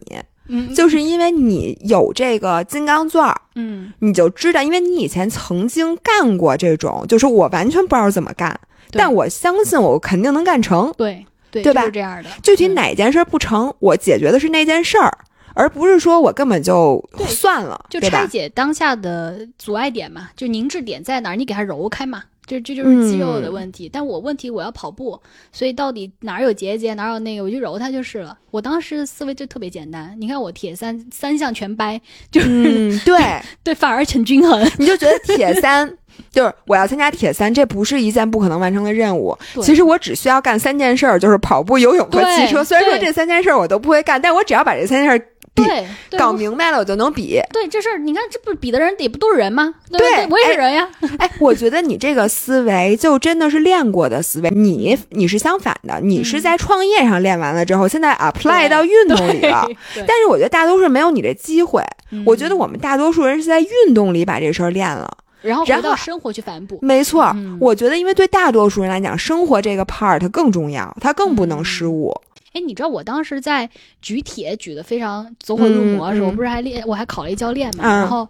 [0.48, 3.40] 嗯就是因为你有这个金刚钻儿。
[3.54, 8.58] 嗯你就知道，因为你以前曾经干过这种，就是我完全不知道怎么干，
[8.90, 10.92] 但我相信我肯定能干成。
[10.96, 11.24] 对
[11.54, 12.28] 对对吧就是这样的。
[12.42, 15.16] 具体嗯哪件事儿不成，我解决的是那件事儿，
[15.54, 18.00] 而不是说我根本就算了，就？
[18.00, 23.88] 拆解当下的阻碍点嘛，就凝滞点在哪儿，你给它揉开嘛，这这就是肌肉的嗯问题。
[23.90, 25.18] 但我问题我要跑步，
[25.52, 28.36] 所以到底哪儿有结节，哪儿有那个，我就揉它就是了。
[28.50, 33.18] 我当时思维就特别简单，你看我铁三三项全掰，就是、 嗯，对，
[33.62, 34.60] 对反而很均衡。
[34.78, 35.90] 你就觉得铁三
[36.30, 39.36] 就是我要参加铁三，这不是一件不可能完成的任务。
[39.62, 42.62] 其实我只需要干三件事儿，就是跑步、游泳和骑车。
[42.64, 47.40] 虽然说这三件事儿我都不会干，但我只要把这三件事对，对搞明白了，我就能比。
[47.52, 49.72] 对这事儿，你看这不比的人也不都是人吗？
[49.88, 50.88] 对我也是人呀。
[51.18, 59.68] 哎，我觉得你这个思维就真的是练过的思维，你你是相反的，你是在创业上练完了之后，现在 apply 到运动里了。
[59.94, 65.08] 但是我觉得大多数人没有你这机会，嗯我觉得我们大多数人是在运动里把这事儿练了。
[65.44, 66.78] 然后然后回到生活去反哺。
[66.82, 72.12] 没错，嗯我觉得因为对大多数人来讲，生活这个 part 更重要，它更不能嗯失误。
[72.52, 73.68] 哎，你知道我当时在
[74.00, 78.28] 举铁举的非常走火入魔的时候，嗯嗯我不是还练，我还考了一教练嘛，嗯然后。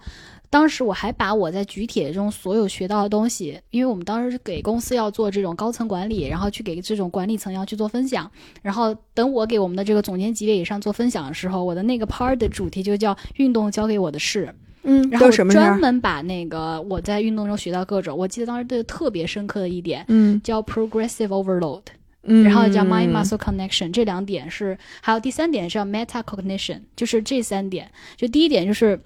[0.50, 8.30] 当时我还把我在举铁中所有学到的东西，因为我们当时是给公司要做这种高层管理，然后去给这种管理层要去做分享，
[8.62, 15.30] 然后等我给我们的这个总监级别以上做分享的时候，我的那个 part 的主题就叫“运动教给我的事”，嗯，然后？
[15.30, 21.82] 专门把那个我在运动中学到各种，我记得当时对特别深刻的一点嗯叫 progressive overload。
[22.26, 27.90] 嗯，然后叫 mind muscle connection，这两点是，还有第三点是叫 meta cognition，就是这三点。
[28.16, 28.98] 就第一点就是，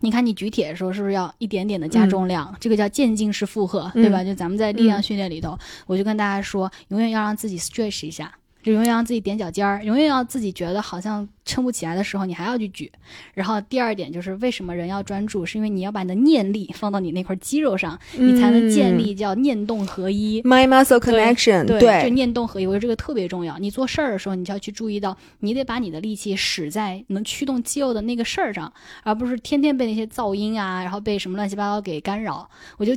[0.00, 2.56] 你看你举铁的时候是不是要一点点的加重量？
[2.58, 4.24] 这个叫渐进式负荷，对吧？
[4.24, 8.32] 就咱们在力量训练里头，我就跟大家说，永远要让自己 stretch 一下。
[8.62, 12.90] 就永远让自己踮脚尖儿，永远要自己觉得好像撑不起来的时候，你还要去举。
[13.34, 20.42] 然后第二点就是为什么人要专注，是因为你要把你的念力放到你那块肌肉上，你才能建立叫念动合一。
[20.42, 23.56] mind muscle 对 connection，对，就念动合一，我觉得这个特别重要。
[23.58, 28.70] 你做事儿的时候，你就要去注意到，你得把你的力气使在能驱动肌肉的那个事儿上，
[29.04, 32.48] 而不是天天被那些噪音啊，然后被什么乱七八糟给干扰。
[32.76, 32.94] 我就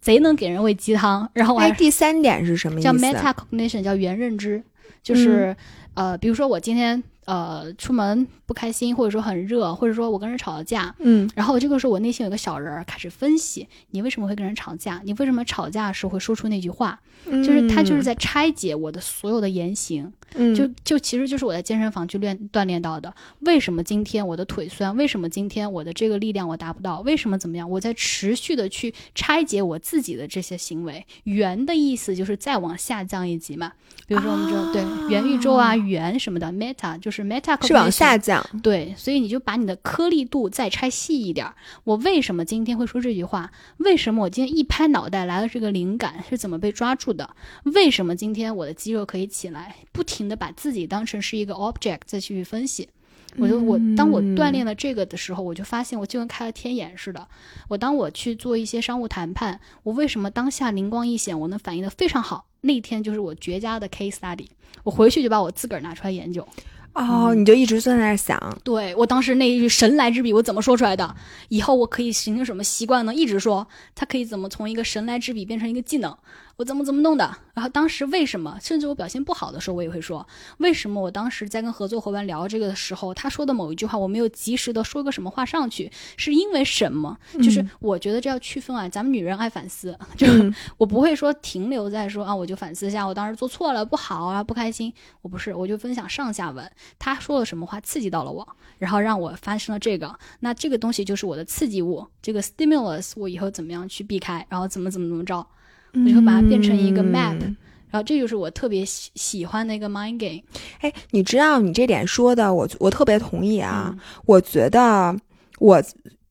[0.00, 2.84] 贼能给人喂鸡汤，然后还第三点是什么意思？
[2.84, 4.62] 叫 meta cognition，叫原认知，
[5.02, 5.54] 就是、
[5.94, 15.00] 呃，比如说我今天呃出门不开心，或者说很热，或者说我跟人吵了架，嗯然后这个时候我内心有个小人儿开始分析，你为什么会跟人吵架？
[15.04, 17.00] 你为什么吵架的时候会说出那句话？
[17.26, 23.14] 嗯就是他就是在拆解我的所有的言行，嗯就就其实就是我在健身房去练锻炼到的。
[23.40, 24.96] 为什么今天我的腿酸？
[24.96, 27.00] 为什么今天我的这个力量我达不到？
[27.00, 27.70] 为什么怎么样？
[27.70, 31.06] 我在持续的去拆解我自己的这些行为。
[31.24, 33.70] 圆的意思就是再往下降一级嘛，
[34.06, 38.44] 比如说我们知道、对元宇宙啊、圆什么的，meta 就是 meta 是往下降。
[38.62, 41.54] 对，所以你就把你的颗粒度再拆细一点儿。
[41.84, 43.50] 我为什么今天会说这句话？
[43.78, 47.28] 为什么我今天一拍脑袋来了这个灵感是怎么被抓住的？
[47.64, 49.76] 为什么今天我的肌肉可以起来？
[49.92, 52.88] 不停的把自己当成是一个 object 再去分析。
[53.36, 57.28] 我就我当我锻炼了这个的时候，我就发现我就跟开了天眼似的。
[57.68, 62.46] 我当我去做一些商务谈判，我为什么当下灵光一现，我能反应的非常好？
[62.62, 64.48] 那天就是我绝佳的 case study。
[64.82, 66.46] 我回去就把我自个儿拿出来研究。
[66.92, 71.14] 哦，你就一直在那儿想，对我当时那一句神来之笔，我怎么说出来的？
[71.48, 73.14] 以后我可以形成什么习惯呢？
[73.14, 76.16] 一直说，它可以怎么从一个神来之笔变成一个技能？
[76.60, 77.24] 我怎么怎么弄的？
[77.54, 78.58] 然后当时为什么？
[78.60, 80.26] 甚至我表现不好的时候，我也会说，
[80.58, 87.16] 为什么我当时在跟合作伙伴聊这个的时候，他说的某一句话，我没有及时的说个什么话上去，是因为什么？
[87.42, 90.26] 就是我觉得这要区分啊，咱们女人爱反思，就、
[90.76, 94.92] 我不会说停留在说啊，我就反思一下，我当时做错了，不好啊，不开心。
[95.22, 98.46] 我不是，我就分享上下文，他说了什么话刺激到了我，
[98.76, 105.46] 然后让我发生了这个，那这个东西就是我的刺激物，这个 stimulus 我以后怎么样去避开，然后怎么怎么怎么着，
[105.92, 107.56] 我就会把它变成一个 map，、嗯
[107.92, 110.40] 然后这就是我特别喜喜欢的一个 mind game。
[110.80, 113.90] 哎，你知道你这点说的，我我特别同意啊。
[113.92, 115.16] 嗯我觉得
[115.58, 115.82] 我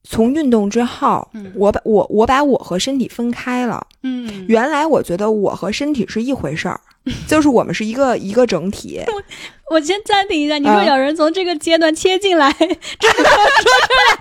[0.05, 3.85] 从运动之后，嗯我把我我把我和身体分开了。
[4.03, 6.79] 嗯，原来我觉得我和身体是一回事儿，
[7.27, 9.01] 就是我们是一个一个整体。
[9.69, 14.17] 我先暂停一下，你说啊有人从这个阶段切进来， 这个说这俩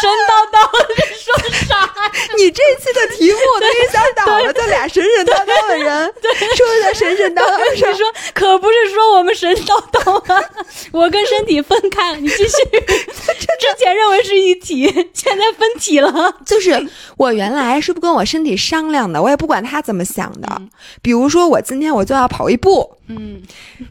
[0.00, 0.56] 神叨叨
[0.88, 1.26] 的说
[1.66, 1.90] 啥？
[2.36, 6.14] 你这期的题目我都给想倒了，这俩神神叨叨的人
[6.56, 7.92] 说的神神叨叨你上。
[7.94, 10.40] 说可不是说我们神叨叨啊，
[10.92, 12.18] 我跟身体分开了。
[12.18, 16.34] 你继续，之前认为是一体，现在分体了。
[16.46, 20.48] 就是我原来是不跟我身体商量的，我也不管他怎么想的。
[20.58, 20.70] 嗯
[21.02, 23.42] 比如说我今天我就要跑一步，嗯，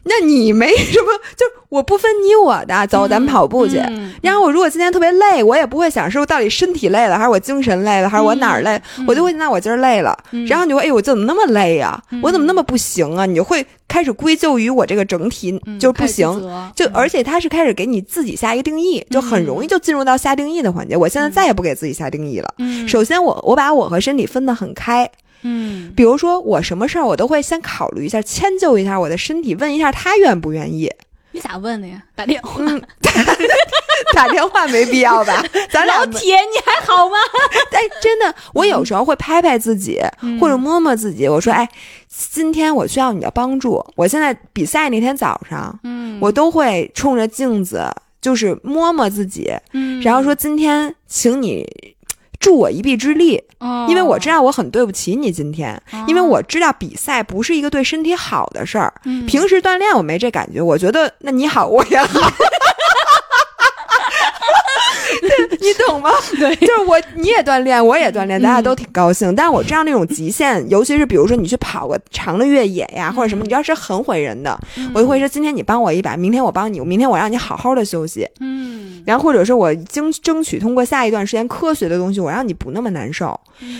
[0.04, 1.06] 那你没什么，
[1.36, 3.78] 就是我不分你我的，走，咱们跑步去。
[3.78, 10.16] 嗯然后我如果今天特别累，我也不会想是我到底身体累了，还是我精神累了，还是我哪儿累，我就会那我今儿累了。
[10.30, 13.26] 嗯然后你就会，哎呦，我怎么那么累呀、我怎么那么不行啊？
[13.26, 16.28] 你就会开始归咎于我这个整体、嗯就是不行。
[16.40, 20.96] 责就嗯而且他是开始给你自己下一个定义，就很容易就进入到下定义的环节。
[20.96, 22.54] 我现在再也不给自己下定义了。
[22.58, 25.10] 嗯首先我，我把我和身体分得很开，
[25.42, 30.90] 嗯，比如说我什么事儿，我都会先考虑一下，迁就一下我的身体，问一下他愿不愿意。
[31.34, 32.02] 你咋问的呀？
[32.14, 32.62] 打电话。
[32.64, 32.82] 嗯，
[34.14, 35.42] 打电话没必要吧？
[35.70, 37.16] 咱俩老铁，你还好吗？
[37.72, 41.26] 哎，真的，我有时候会拍拍自己，嗯或者摸摸自己。
[41.26, 41.66] 我说，哎，
[42.08, 43.82] 今天我需要你的帮助。
[43.96, 47.90] 我现在比赛那天早上，嗯我都会冲着镜子，
[48.20, 51.66] 就是摸摸自己，嗯然后说今天请你
[52.42, 58.92] 助我一臂之力，哦因为我知道我很对不起你今天，哦因为我知道比赛不是一个对身体好的事儿。
[59.04, 62.20] 嗯平时锻炼我没这感觉，我觉得那你好我也好。
[65.62, 66.10] 对你懂吗？
[66.38, 69.34] 对就是我你也锻炼，我也锻炼，大家都挺高兴。
[69.34, 74.58] 但是我知道那种极限，尤其是比如说你去跑个长的越野呀，或者什么，你要是很毁人的，
[74.92, 78.28] 我就会说今天你帮我一把，明天我帮你，明天我让你好好的休息。
[78.40, 83.38] 嗯，然后或者是我争争取通过下一段时间科学的东西，我让你不那么难受。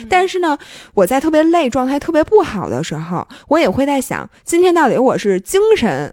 [0.08, 0.56] 但是呢，
[0.94, 6.12] 我在特别累、状态特别不好的时候，我也会在想，今天到底我是精神，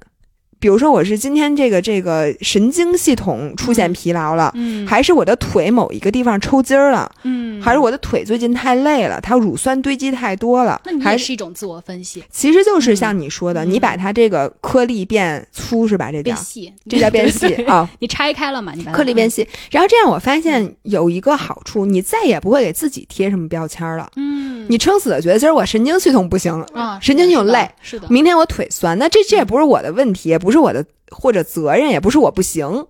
[0.59, 4.85] 比如说我是今天这个这个神经系统出现疲劳了，嗯。
[4.85, 13.71] 还是我的腿某一个地方抽筋儿了，嗯，还是我的腿最近太累了，它乳酸堆积太多了那你，还是也是一种自我分析，其实就是像你说的，嗯。
[13.71, 16.11] 你把它这个颗粒变粗是吧？
[16.11, 16.23] 这叫？
[16.23, 17.65] 变细，这叫变细 对。
[17.65, 17.89] 啊。
[17.99, 18.73] 你拆开了嘛？
[18.75, 24.09] 你把颗粒变细，然后这样我发现有一个好处，你再也不会给自己贴什么标签了。
[24.15, 32.85] 嗯，你撑死了，觉得今儿我神经系统不行了，啊，神经系统是的累，是的，明天我腿酸，那这这也不是我的问题，也不是我的或者责任，也不是我不行，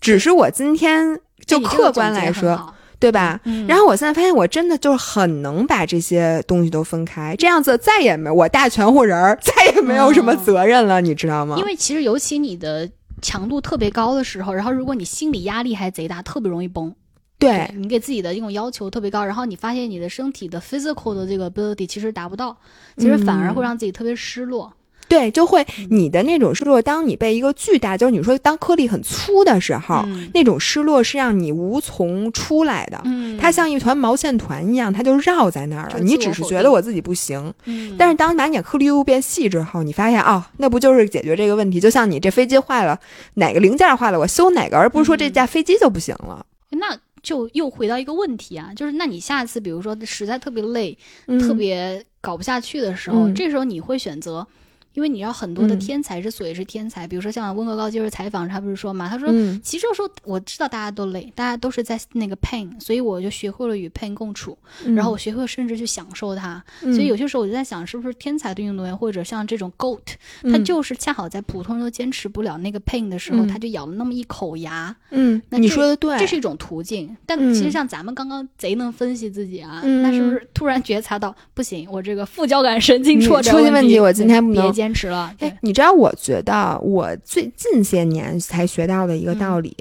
[0.00, 3.40] 只是我今天就客观来说，对吧？
[3.44, 11.56] 嗯然后我现在发现，我真的就是很能把这些东西都分开，这样子再也没我大全乎人儿， 再也没有什么哦责任了，你知道吗？
[11.58, 12.88] 因为其实尤其你的
[13.22, 16.94] 强度特别高的时候，然后如果你心理压力还贼大，特别容易崩。
[17.38, 22.54] 对你给自己的一种要求特别高，然后你发现你的身体的 physical 的这个 ability 其实达不到，
[22.98, 24.70] 其实反而会让自己特别失落。
[25.10, 33.00] 对，就会嗯你的那种失落，当你被一个巨大，就是你说当颗粒很粗的时候，嗯那种失落是让你无从出来的。
[33.04, 35.98] 嗯它像一团毛线团一样，它就绕在那儿了。
[35.98, 41.80] 你只是觉得我自己不行，嗯，但是当你把你的颗粒物变细之后，你发现哦，那不就是解决这个问题？
[41.80, 43.00] 就像你这飞机坏了，
[43.34, 46.46] 哪个零件坏了，我修哪个，而不是说这嗯架飞机就不行了。
[46.70, 50.96] 那就又回到一个问题啊，就是那你下次比如说实在特别累、
[51.26, 54.46] 嗯特别搞不下去的时候，嗯这时候你会选择。
[54.94, 55.78] 因为你知道很多的嗯。
[55.78, 59.60] 天才之所以是天才，比如说像温格高接受采访，他不是说嘛，他说嗯。
[59.62, 64.56] 其实有时候我知道大家都累，大家都是在那个 pain，所以我就学会了与 pain 共处，
[64.94, 66.62] 然后我学会甚至去享受它。
[66.82, 70.00] 嗯所以有些时候我就在想，是不是天才的运动员或者像这种 goat，、
[70.42, 70.64] 他嗯。
[70.64, 73.48] 就是恰好在普通人都坚持不了那个 pain 的时候，嗯。
[73.48, 77.16] 他就咬了那么一口牙，嗯，你那你说的对，这是一种途径。
[77.26, 85.34] 但嗯其实像咱们刚刚贼能分析自己啊，嗯那是不是突然觉察到不行，我这个副交感神经你挫折问出现问题我今天不别能坚持了。
[85.40, 89.76] 哎，你知道，我觉得我最近些年才学到的一个道理。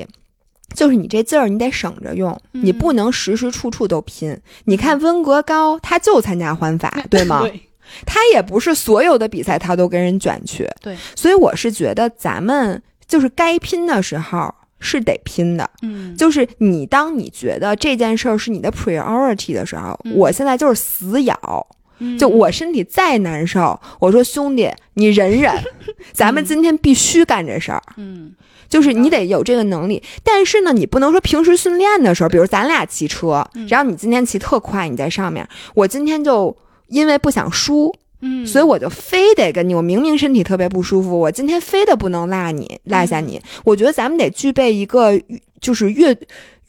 [0.75, 4.37] 就是你这劲儿，你得省着用，嗯你不能时时处处都拼。
[4.65, 7.41] 你看温格高，他就参加环法， 对吗？
[7.41, 7.61] 对，
[8.05, 10.69] 他也不是所有的比赛他都跟人卷去。
[10.81, 15.67] 对，所以我是觉得咱们就是该拼的时候是得拼的。
[15.81, 21.65] 嗯，就是你当你觉得这件事儿是你的 priority 的时候，嗯我现在就是死咬。
[21.99, 25.53] 嗯就我身体再难受，我说兄弟，你忍忍，
[26.11, 27.81] 咱们今天必须干这事儿。
[27.97, 28.33] 嗯
[28.67, 36.55] 就是你得有这个能力，但是呢，你不能说平时训练的时候，比如咱俩骑车，嗯然后你今天骑特快，你在上面，我今天就
[36.87, 37.91] 因为不想输，
[38.21, 43.41] 嗯，所以我就非得跟你，我明明身体特别不舒服，我今天非得不能落你落下你。
[43.63, 45.19] 我觉得咱们得具备一个
[45.59, 46.15] 就是阅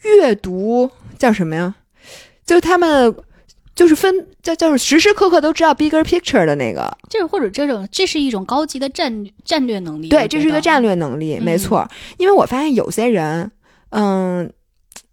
[0.01, 1.75] 阅读叫什么呀？
[2.43, 3.15] 就是他们
[3.73, 10.09] 就是分叫就是时时刻刻都知道 bigger picture 的那个，就是或者这种，这是一种高级的战战略能力。
[10.09, 11.87] 对，这是一个战略能力，嗯没错。
[12.17, 13.49] 因为我发现有些人，
[13.89, 14.51] 嗯，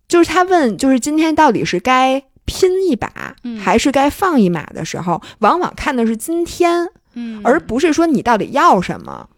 [0.08, 9.28] 就是他问，就是今天到底是该拼一把，嗯还是该放一马的时候，往往看的是今天，嗯，而不是说你到底要什么。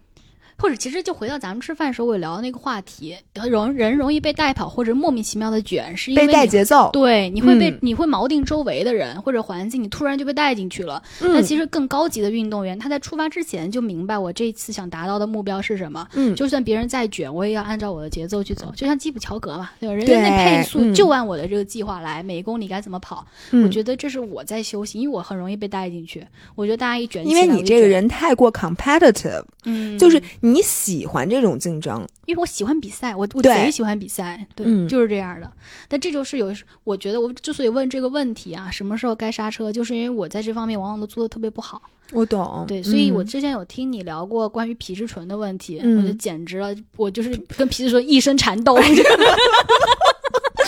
[0.60, 3.16] 或者其实就回到咱们吃饭的时候我聊的那个话题，
[3.48, 11.02] 容人容易被带跑或者莫名其妙的卷，是因为被带节奏，对，你会被、嗯你会锚定周围的人或者环境，你突然就被带进去了。
[11.20, 16.06] 嗯那其实更高级的运动员，他在出发之前就明白我这一次想达到的目标是什么。
[16.14, 18.72] 嗯，就算别人再卷，我也要按照我的节奏去走。
[18.76, 19.94] 就像基普乔格嘛，对吧？
[19.94, 23.24] 人家那配速嗯就按我的这个计划来，每一公里该怎么跑。
[23.52, 26.26] 嗯我觉得这是我在修行，因为我很容易被带进去。
[26.54, 35.50] 我觉得大家一卷起因，为你这个人太过 competitive，、嗯，就是你你喜欢这种竞争，因为我喜欢比赛，我我对贼喜欢比赛，对，嗯就是这样的。
[35.88, 41.80] 但这就是有，我觉得我之所以问这个问题啊，什么时候该刹车，就是因为我在这方面往往都做的特别不好。
[42.12, 42.64] 我懂。
[42.66, 48.76] 对，所以我嗯之前有听你聊过关于皮质醇的问题，嗯我就简直了，我就是跟皮质醇一身缠斗。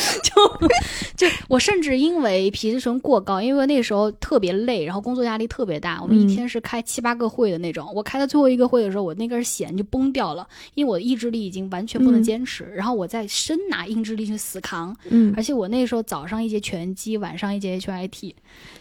[0.23, 7.91] 就就我甚至因为皮质醇过高，因为那个时候特别累，然后工作压力特别大，我们嗯一天是开七八个会的那种。
[7.95, 18.35] 我开到最后一个会的时候，我那根弦就崩掉了，因为我的意志力已经完全不能嗯坚持，然后我再生拿意志力去死扛，嗯而且我那时候早上一节拳击，晚上一节 HIT，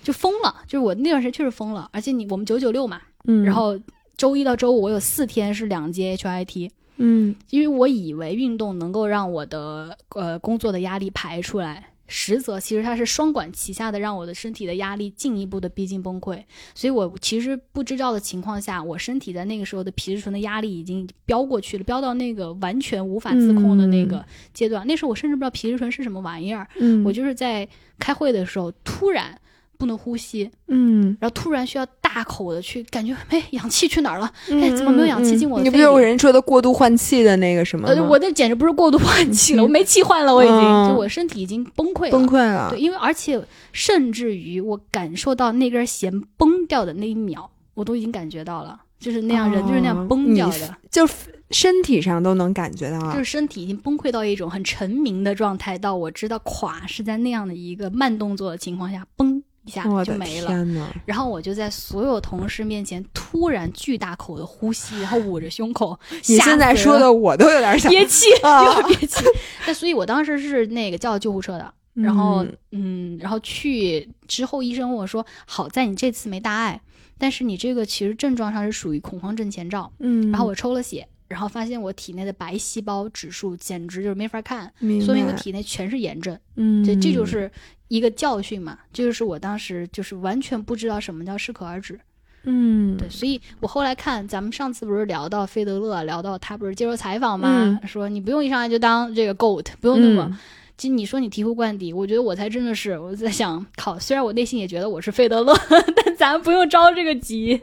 [0.04, 0.56] 就疯了。
[0.68, 3.78] 就是我那段时间确实疯了，而且你我们九九六嘛，嗯，然后
[4.18, 6.70] 周一到周五我有四天是两节 HIT，
[7.02, 11.88] 嗯因为我以为运动能够让我的呃工作的压力排出来。
[12.14, 16.44] 实则其实它是双管齐下的，让我的身体的压力进一步的逼近崩溃。
[16.76, 24.86] 所以我其实不知道的情况下，我身体在那个时候的皮质醇的压力已经飙过去了，飙到那个完全无法自控的那个阶段。
[24.86, 27.66] 那时候我甚至不知道皮质醇是什么玩意儿，嗯，我就是在
[27.98, 29.40] 开会的时候突然
[29.78, 34.30] 不能呼吸，嗯，然后突然需要大口的去感觉，哎，氧气去哪儿了？
[34.50, 35.78] 嗯哎，怎么没有氧气进我的你不？
[35.78, 37.88] 有人说的过度换气的那个什么？
[37.88, 42.12] 呃，我那简直不是过度换气了，嗯 我没气换了，我已经，嗯就我身体已经崩溃了。
[42.12, 42.70] 崩溃了。
[42.72, 43.42] 对，因为而且
[43.72, 51.08] 甚至于我感受到那根弦崩掉的那一秒，我都已经感觉到了，就是那样人就是那样崩掉的，就
[51.52, 60.68] 身体上都能感觉到就是身体已经崩溃到一种很沉迷的状态，到我知道垮是在那样的一个慢动作的情况下，嘣一下就没了。
[61.06, 65.98] 然后我就在所有同事面前突然巨大口的呼吸，然后捂着胸口。
[66.28, 69.24] 你现在说的我都有点想憋气， 啊 又憋气。
[69.68, 76.82] 那所以我当时是那个叫救护车的，然后嗯嗯，然后去之后医生问我说，好在你这次没大碍，
[77.18, 79.92] 但是你这个其实症状上是属于恐慌症前兆。
[80.00, 84.72] 嗯，然后我抽了血，然后发现我体内的白细胞指数简直就是没法看，
[85.06, 86.38] 说明我体内全是炎症。
[86.56, 87.52] 嗯，这这就是
[87.92, 92.00] 一个教训嘛，这就是我当时就是完全不知道什么叫适可而止。
[92.44, 97.78] 嗯，对，所以我后来看咱们上次不是聊到费德勒，聊到他不是接受采访吗？
[97.86, 100.28] 说你不用一上来就当这个 GOAT，不用那么。
[100.32, 100.38] 嗯
[100.78, 105.54] 其实你说你醍醐灌顶，我觉得我才真的是我在想，靠，虽然我内心也觉得我是费德勒，
[105.96, 107.62] 但咱不用着这个急。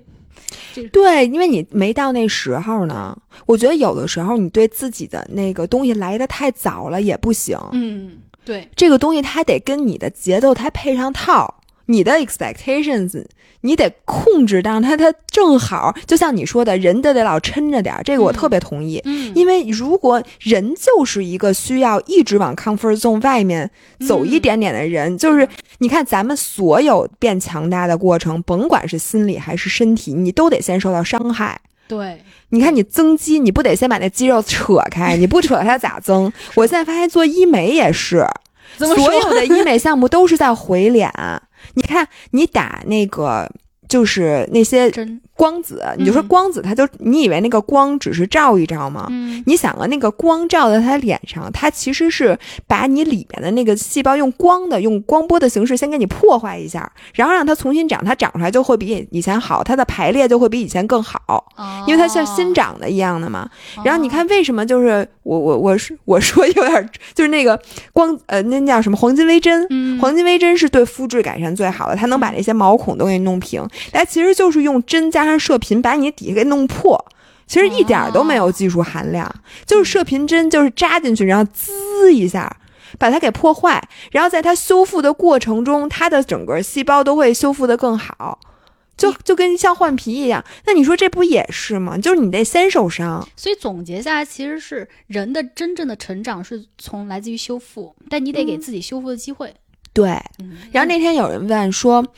[0.92, 3.18] 对，因为你没到那时候呢。
[3.44, 8.18] 我觉得有的时候你对自己的那个东西来的太早了也不行，嗯，
[8.48, 11.56] 对，这个东西它得跟你的节奏它配上套。
[11.90, 13.24] 你的 expectations，
[13.62, 19.00] 你得控制让它它正好，就像你说的，人都得老抻着点儿，这个我嗯特别同意。
[19.06, 23.70] 嗯，因为如果人就是一个需要一直往 comfort zone 外面
[24.06, 31.58] 走一嗯点点的人，就是你看咱们所有变强大的过程，甭管是心理还是身体，你都得先受到伤害。
[31.88, 35.16] 对，你看你增肌，你不得先把那肌肉扯开？
[35.16, 36.32] 你不扯开它咋增？
[36.54, 38.24] 我现在发现做医美也是，
[38.76, 39.30] 所有？
[39.34, 41.10] 的医美项目都是在回脸。
[41.74, 43.50] 你看你打那个。
[43.88, 46.26] 就是那些真，光子，你就说嗯。
[46.26, 49.06] 光子，它就你以为那个光只是照一照吗？
[49.08, 52.36] 嗯，你想啊，那个光照在他脸上，它其实是
[52.66, 61.44] 把你里面的那个细胞用光的、用光波的形式先给你破坏一下，然后让它重新长，它长出来就会比以前好，它的排列就会比以前更好，
[61.86, 63.48] 因为它像新长的一样的嘛。
[63.76, 67.58] 哦，然后你看为什么就是我我我是我说有点就是那个
[67.92, 73.64] 光呃那叫什么黄金微针，嗯，黄金微针是对肤质改善最好的，它能把那些毛孔都给你弄平。
[73.92, 77.04] 它其实就是用针加上射频把你底下给弄破，
[77.46, 79.32] 其实一点儿都没有技术含量，
[79.66, 82.56] 就是射频针就是扎进去，然后滋一下。
[82.98, 88.40] 把它给破坏，然后在它修复的过程中，它的整个细胞都会修复的更好，
[88.96, 90.42] 就就跟像换皮一样。
[90.64, 91.98] 那你说这不也是吗？
[91.98, 99.54] 就是你得先受伤，所以总结下来，其实是人的真正的成长是从来自于修复，但你得给自己修复的机会。
[99.92, 100.08] 对。
[100.38, 102.08] 嗯，然后那天有人问说，嗯，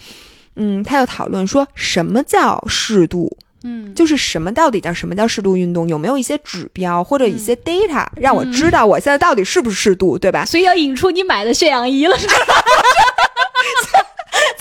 [0.84, 5.88] 他又讨论说什么叫适度，嗯，就是什么到底叫什么叫适度运动？
[5.88, 10.44] 有没有一些指标或者一嗯些 data 让我知道我现在到底是不是适度，对吧？
[10.44, 12.34] 所以要引出你买的血氧仪了，是吧？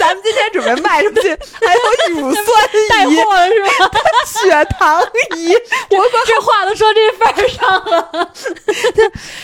[0.10, 1.30] 咱们今天准备卖出去，
[1.64, 3.70] 还有乳酸仪、货了是吧？
[4.26, 5.00] 血糖
[5.38, 8.34] 仪，我 这话都说这份儿上了。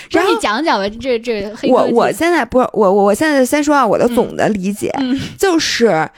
[0.09, 5.20] 然后你讲讲吧，这这黑我我现在不是我我我现在先说啊，我的总的理解、嗯。
[5.38, 6.09] 就是，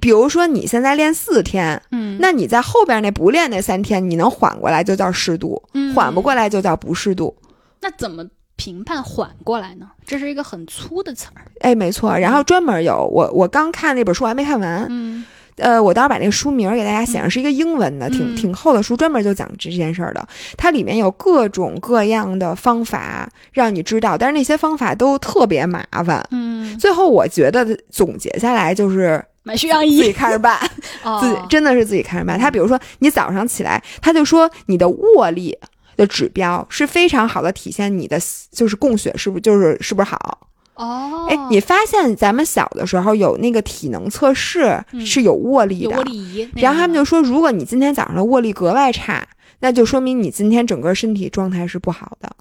[0.00, 5.92] 比如说你现在练四天，嗯，那你在后边那不练那三天，你能缓过来就叫适度，嗯。
[5.94, 7.36] 缓不过来就叫不适度。
[7.80, 8.24] 那怎么
[8.60, 9.86] 评判缓过来呢？
[10.04, 11.40] 这是一个很粗的词儿。
[11.60, 12.14] 哎，没错。
[12.18, 15.24] 然后专门有我我刚看那本书我还没看完，嗯
[15.56, 20.26] 呃，我到时候把那个书名儿给大家写上，是一个英文的，挺嗯挺厚的书，专门就讲这件事儿的。
[20.56, 26.26] 它里面有各种各样的方法让你知道，但是那些方法都特别麻烦。
[26.30, 30.58] 嗯，最后我觉得总结下来就是买血氧自己仪，开始办，
[31.02, 32.38] 哦自己真的是自己开始办。
[32.38, 35.56] 他比如说你早上起来，他就说你的握力
[36.00, 38.18] 的指标是非常好的体现你的
[38.50, 40.48] 就是供血是不是就是是不是好。
[40.74, 49.28] 哦，哎，你发现咱们小的时候有那个体能测试嗯是有握力的，有握力仪，然后他们就说，如果你今天早上的握力格外差，
[49.58, 52.34] 那就说明你今天整个身体状态是不好的。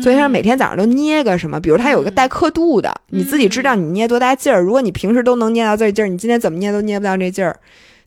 [0.00, 4.62] 所以他嗯每天早上都捏个什么，比如他有个带刻度的，你自己知道你捏多大劲儿。
[4.62, 7.54] 如果你平时都能捏到这劲儿，你今天怎么捏都捏不到这劲儿，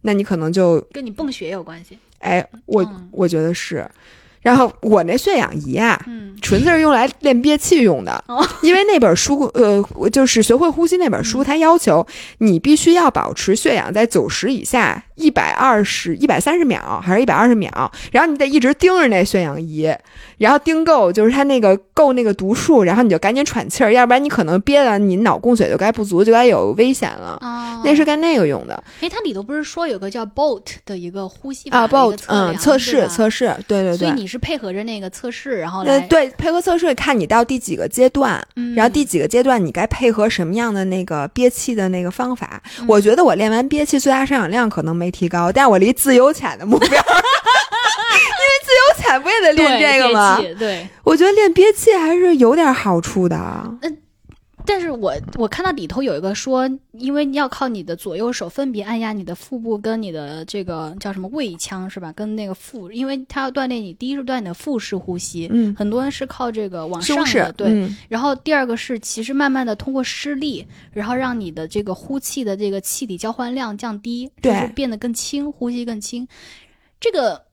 [0.02, 2.00] 那你可能就跟你泵血有关系。
[2.20, 3.88] 哎，我嗯我觉得是。
[4.44, 12.06] 然后我那血氧仪啊，嗯，纯粹是用来练憋气用的哦， 因为那本书，呃，就是学会呼吸那本书，它要求
[12.38, 19.90] 你必须要保持血氧在九十以下，一百二十、一百三十秒还是一百二十秒，然后你得一直盯着那血氧仪，
[20.38, 27.38] 然后盯够，就是它那个够那个读数，然后你就赶紧喘气儿，要不然你可能憋的你脑供血就该不足，就该有危险了。
[27.42, 33.98] 哦，那是干那个用的哎，它里头不是说有个叫 Bolt 的一个呼吸啊法的一个，BOT，嗯，测试测试，对对对。
[33.98, 42.62] 所以你是配合着那个测试，然后呃，来，对，配合测试看你到第几个阶段，嗯然后第几个阶段你该配合什么样的那个憋气的那个方法？
[42.80, 46.96] 嗯我觉得我练完憋气最大摄氧量可能没提高，但是我离自由潜的目标，因
[47.94, 50.40] 为自由潜不也得练这个吗？
[50.58, 53.78] 对，我觉得练憋气还是有点好处的。
[54.66, 62.14] 但是我我看到里头有一个说，因为你要靠你的左右手分别按压你的腹部跟你的这个叫什么胃腔是吧？
[62.14, 67.68] 跟那个腹，因为它要锻炼你，第一是锻炼你的腹式呼吸，嗯，很多人是靠这个往上的，对。
[67.68, 76.26] 嗯然后第二个是，其实慢慢的通过施力，然后让你的这个呼气的这个气体交换量降低，就是对变得更轻，呼吸更轻。
[77.02, 77.44] 这个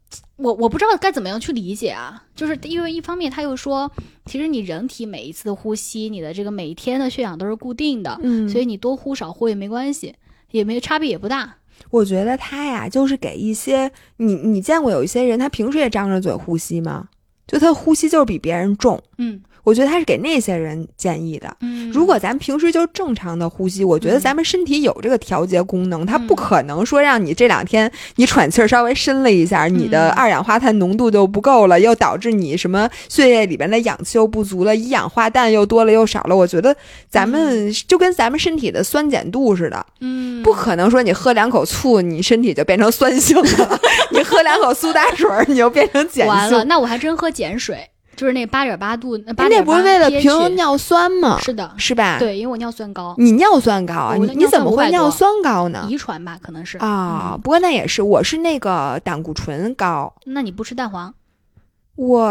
[0.42, 3.90] 我我不知道该怎么样去理解啊，就是因为一方面他又说，
[4.24, 10.14] 其实你人体每一次的呼吸，你的这个每一天的血氧都是固定的，嗯，所以你多呼少呼也没关系，
[10.50, 11.56] 也没差别也不大。
[11.90, 17.08] 我觉得他呀，就是给一些你你见过有一些人，他平时也张着嘴呼吸吗？
[17.46, 19.02] 就他呼吸就是比别人重。
[19.18, 21.54] 嗯我觉得他是给那些人建议的。
[21.60, 24.20] 嗯，如果咱们平时就是正常的呼吸，我觉得嗯。
[24.20, 26.36] 咱们身体有这个调节功能，它不嗯。
[26.36, 30.12] 可能说让你这两天你喘气儿稍微深了一下，你的嗯。
[30.12, 36.36] 二氧化碳浓度就不够了，又导致你什么血液里边的氧气又不足了，一氧化氮又多了又少了。
[36.36, 36.74] 我觉得
[37.08, 40.42] 咱们就跟咱们身体的酸碱度似的，嗯。
[40.42, 43.80] 不可能说你喝两口醋，你身体就变成酸性了；
[44.12, 47.78] 你喝两口苏打水儿，你就变成碱完了，那我还真喝碱水，
[48.20, 51.38] 就是那八点八度，八那点不是为了平衡尿酸吗？
[51.40, 54.14] 是的，是吧？，对，因为我尿酸高，你尿酸高啊？
[54.14, 55.86] 你你怎么酸500多会尿酸高呢？
[55.88, 61.14] 遗传吧，可能是啊，嗯不过那也是，我是那个胆固醇高，那你不吃蛋黄？
[61.96, 62.30] 我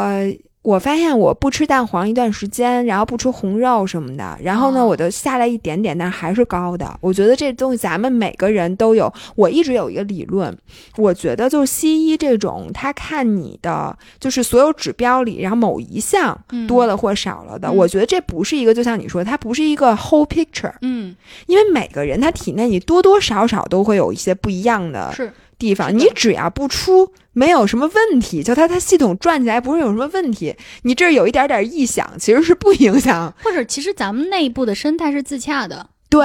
[0.61, 4.85] 我发现我不吃蛋黄一段时间，然后不吃红肉什么的，然后呢，哦。
[4.89, 6.97] 我就下来一点点，但是还是高的。
[6.99, 9.11] 我觉得这东西咱们每个人都有。
[9.35, 10.55] 我一直有一个理论，
[10.97, 16.67] 我觉得就是西医这种，他看你的就是所有指标里，然后某一项嗯。
[16.67, 17.75] 多了或少了的，嗯。
[17.75, 21.15] 我觉得这不是一个，就像你说，它不是一个 whole picture，嗯，
[21.47, 33.31] 因为每个人他体内你多多少少都会有一些不一样的是地方，你只要不出没有什么问题，就它它系统转起来不是有什么问题，你这儿有一点点异响，其实是不影响。
[33.43, 36.21] 或者其实咱们内部的生态是自洽的，对，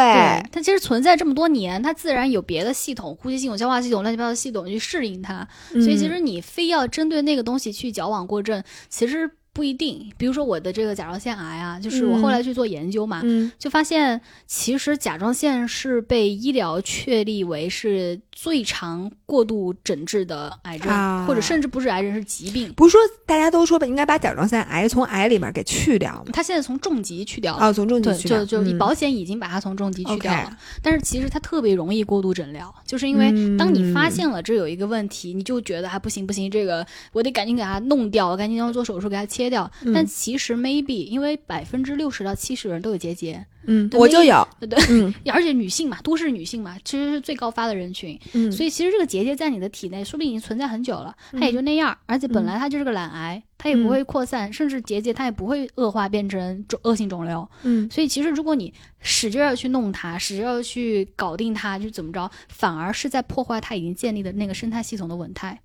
[0.51, 6.11] 它其实存在这么多年，它自然有别的系统，呼吸系统、消化系统、乱七八糟的系统去适应它，所以其嗯。
[6.11, 10.13] 实你非要针对那个东西去矫枉过正，其实不一定。
[10.19, 22.71] 比如说我的这个甲状腺癌啊，就是我后来去做研究嘛，嗯就发现其实甲状腺是被医疗确立为是最常过度诊治的癌症，啊或者甚至不是癌症是疾病。
[22.75, 26.33] 不是说大家都说吧，应该把甲状腺癌从癌里面给去掉吗？
[26.33, 27.63] 它现在从重疾去掉了。
[27.63, 39.71] 啊，从重，疾去掉，就就嗯保险已经把它从重疾去掉了但是其实它特别容易过度诊疗，就是因为当你发现了这有一个问题，你就觉得还不行不行，这个我得赶紧给它弄掉，赶紧要做手术给它切掉。
[39.83, 57.49] 嗯但其实 maybe 因为百分之六十到七十人都有结节，嗯，对我就有，对对，嗯而且女性嘛，都市女性嘛，其实是最高发的人群，嗯，所以其实这个结节在你的体内说不定已经存在很久了，它也就那样，而且本来它就是个懒癌，它也不会扩散，甚至结节它也不会恶化变成肿恶性肿瘤。
[57.63, 65.61] 嗯所以其实如果你使劲要去弄它，使劲要去搞定它，就怎么着，反而是在破坏它已经建立的那个生态系统的稳态。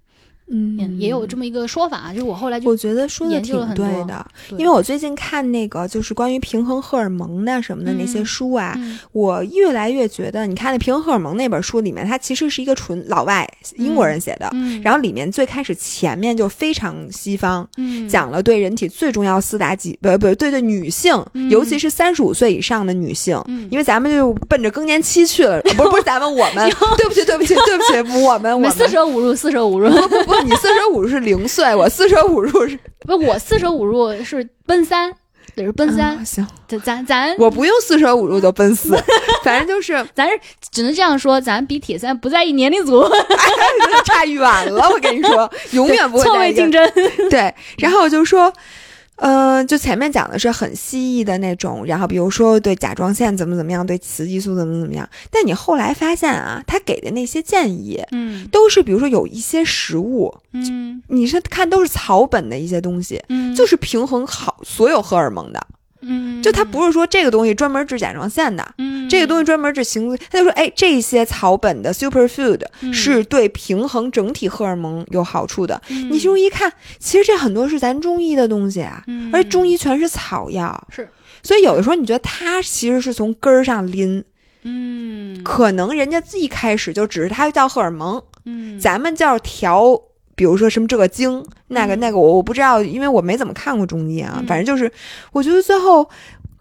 [0.51, 0.97] 嗯。
[0.99, 4.59] 也有这么一个说法，就是我后来就我觉得说的挺对的，对。
[4.59, 8.99] 因为我最近看那个就是关于平衡荷尔蒙的什么的那些嗯书啊，嗯。
[9.11, 18.07] 我越来越觉得，你看那《平衡荷尔蒙》那本书里面，它其实是一个纯老外英国人写的，嗯，然后里面最开始前面就非常西方，嗯。
[18.09, 35.11] 讲了对人体最重要四大几不不对对女性，嗯尤其是三十五岁以上的女性，嗯因为咱们就奔着更年期去了，不是不是咱们我们，对不起对不起对不起，我们 我们我们四舍五入，四舍五入，不不不，你四舍五入是零岁，我四舍五入是 不，我四舍五入是奔三，
[35.55, 38.97] 得是奔三啊，行，咱咱咱我不用四舍五入就奔四，
[39.43, 40.39] 反正就是 咱是
[40.71, 43.03] 只能这样说，咱比铁三不在一年龄组，
[44.05, 44.41] 差远
[44.73, 46.89] 了，我跟你说，永远不会错位竞争。
[47.29, 48.51] 对，然后我就说，
[49.19, 65.67] 呃，就前面讲的是很蜥蜴的那种，然后比如说对甲状腺怎么怎么样，对雌激素怎么怎么样，但你后来发现啊，他给的那些建议嗯都是，比如说有一些食物，嗯你是看都是草本的一些东西，嗯，就是平衡好所有荷尔蒙的，
[66.01, 68.65] 嗯，就他不是说这个东西专门治甲状腺的。
[68.77, 69.09] 嗯。
[69.09, 72.93] 这个东西专门治行，他就说，哎，这些草本的 superfood 嗯。
[72.93, 75.81] 是对平衡整体荷尔蒙有好处的。
[75.89, 76.11] 嗯。
[76.11, 79.29] 你就一看，其实这很多是咱中医的东西啊，嗯。
[79.33, 81.09] 而中医全是草药，是。
[81.41, 84.23] 所以有的时候你觉得它其实是从根儿上拎，
[84.63, 85.43] 嗯。
[85.43, 88.79] 可能人家一开始就只是它叫荷尔蒙，嗯。
[88.79, 89.99] 咱们叫调，
[90.39, 94.89] 比如说什么这个经那个嗯那个，我我不知道，因为我没怎么看过中医啊，嗯反正就是
[95.33, 96.09] 我觉得最后。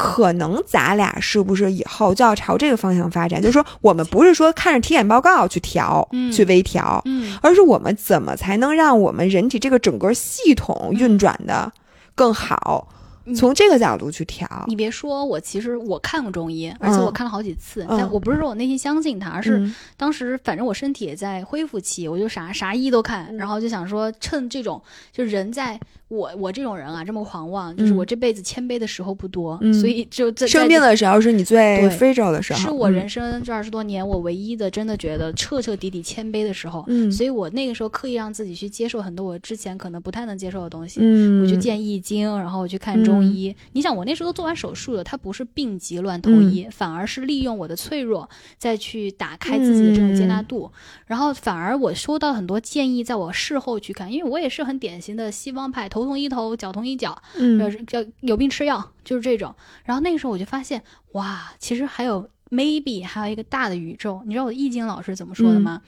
[0.00, 3.42] 可能咱俩是不是以后就要朝这个方向发展？
[3.42, 11.72] 就是说，我们不是说看着体检报告去调、嗯去微调，嗯而是我们怎么才能让我们人体这个整个系统运转的
[12.14, 12.86] 更好？
[13.28, 13.34] 嗯。
[13.34, 14.48] 从这个角度去调。
[14.66, 17.96] 你别说，我其实我看过中医，而且我看了好几次，嗯。
[17.98, 19.74] 但我不是说我内心相信他，而是嗯。
[19.96, 23.36] 当时反正我身体也在恢复期，我就啥啥医都看，嗯。
[23.36, 25.78] 然后就想说趁这种就人在
[26.08, 27.96] 我我这种人啊这么狂妄，就是嗯。
[27.96, 29.72] 我这辈子谦卑的时候不多，嗯。
[29.74, 32.92] 所以就在生病的时候是你最对 fragile 的时候，是我嗯。
[32.92, 37.12] 人生这二十多年我唯一的真的觉得彻彻底底谦卑的时候，嗯。
[37.12, 41.00] 所以我那个时候刻意让自己去接受很多我之前可能不太能接受的东西。
[41.02, 43.54] 嗯，我去见易经，然后我去看中医。
[43.72, 46.70] 你想，我那时候都做完手术了，它不是病急乱投医，嗯。
[46.70, 50.28] 反而是利用我的脆弱再去打开自己的这种接嗯。
[50.28, 50.70] 纳度。
[51.06, 59.54] 然后反而我收到很多建议，在我事后去看，因为我也是很典型的西方派，头痛医头，脚痛医脚，呃嗯，叫有病吃药，就是这种。
[59.84, 60.82] 然后那个时候我就发现，
[61.12, 64.22] 哇，其实还有 maybe 还有一个大的宇宙。
[64.24, 65.82] 你知道我易经老师怎么说的吗？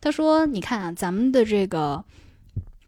[0.00, 2.04] 他说：“你看啊，咱们的这个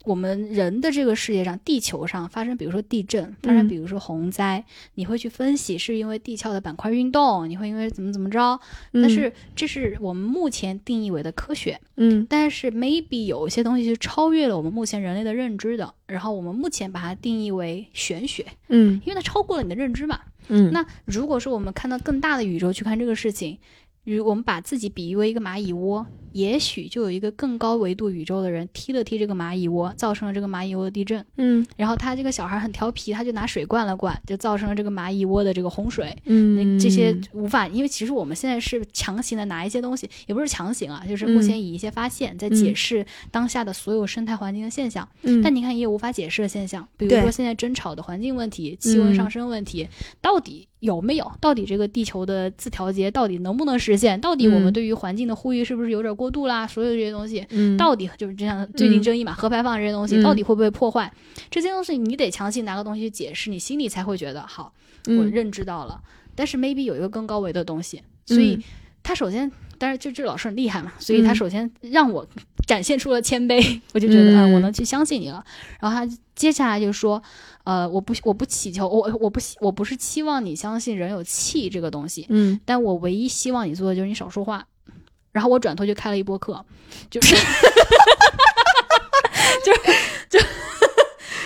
[0.05, 8.59] 我们人的这个世界上，地球上发生，比如说地震，发生嗯比如说洪灾，你会去分析是因为地壳的板块运动，你会因为怎么怎么着。
[8.93, 11.79] 但是这是我们目前定义为的科学。
[11.97, 20.21] 嗯但是 maybe 有一些东西是超越了我们目前人类的认知的，然后我们目前把它定义为玄学，嗯因为它超过了你的认知嘛。
[20.49, 23.59] 嗯，那如果说我们看到更大的宇宙去看这个事情，
[24.05, 31.25] 如我们把自己比喻为一个蚂蚁窝，也许就有一个更高维度宇宙的人踢了踢这个蚂蚁窝，造成了这个蚂蚁窝的地震。
[31.37, 36.17] 嗯然后他这个小孩很调皮，他就拿水灌了灌，就造成了这个蚂蚁窝的这个洪水。
[36.25, 45.07] 嗯那这些无法，因为其实我们现在是强行的拿一些东西，也不是强行啊，就是目前以一些发现在解释当下的所有生态环境的现象。
[45.23, 49.89] 嗯，但你看，也有无法解释的现象，比如说现在争吵的环境问题、气温上升问题，
[50.21, 51.33] 到底有没有？
[51.41, 54.20] 到底这个地球的自调节到底能不能实现？
[54.20, 56.66] 到底我们嗯对于环境的呼吁是不是有点过度啦？
[56.66, 61.12] 所有这些东西，嗯到底就是这样，最近争议嘛，核排放这些东西嗯到底会不会破坏？
[61.51, 64.72] 这些东西你得强行拿个东西去解释，你心里才会觉得好，
[65.07, 66.01] 我嗯认知到了。
[66.35, 68.62] 但是 maybe 有一个更高维的东西，所以嗯
[69.03, 72.27] 他首先，但是就这老师很厉害嘛，所以他嗯首先让我
[72.67, 75.45] 展现出了谦卑， 我就觉得啊、嗯我能去相信你了。
[75.81, 77.23] 然后他接下来就说，
[77.65, 84.67] 呃，我不我不祈求我我不希我不是期望你相信人有气这个东西，嗯但我唯一希望你做的就是你少说话。
[85.33, 86.65] 然后我转头就开了一波课，
[87.09, 87.37] 就是
[89.65, 89.81] 就是
[90.29, 90.41] 就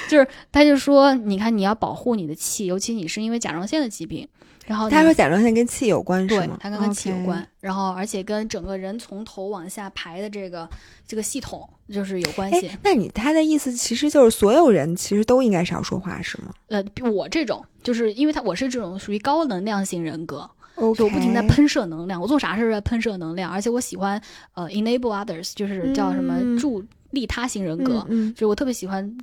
[0.08, 4.26] 就是他就说，你看你要保护你的气，尤其你是因为甲状腺的疾病，
[4.66, 10.68] 然后他说甲状腺跟气有关是对吗？，它跟跟气有关然后而且跟整个人从头往下排的这个
[11.06, 12.68] 这个系统就是有关系。
[12.68, 16.52] 哎。，那你他的意思其实就是所有人其实都应该少说话是吗？
[16.68, 24.20] 呃，我这种就是因为他我是这种属于高能量型人格就我不停地在喷射能量，我做啥事喷射能量，而且我喜欢
[24.54, 26.58] 呃 enable others，就是叫什么嗯。
[26.58, 28.32] 助利他型人格，嗯。
[28.34, 29.16] 就是我特别喜欢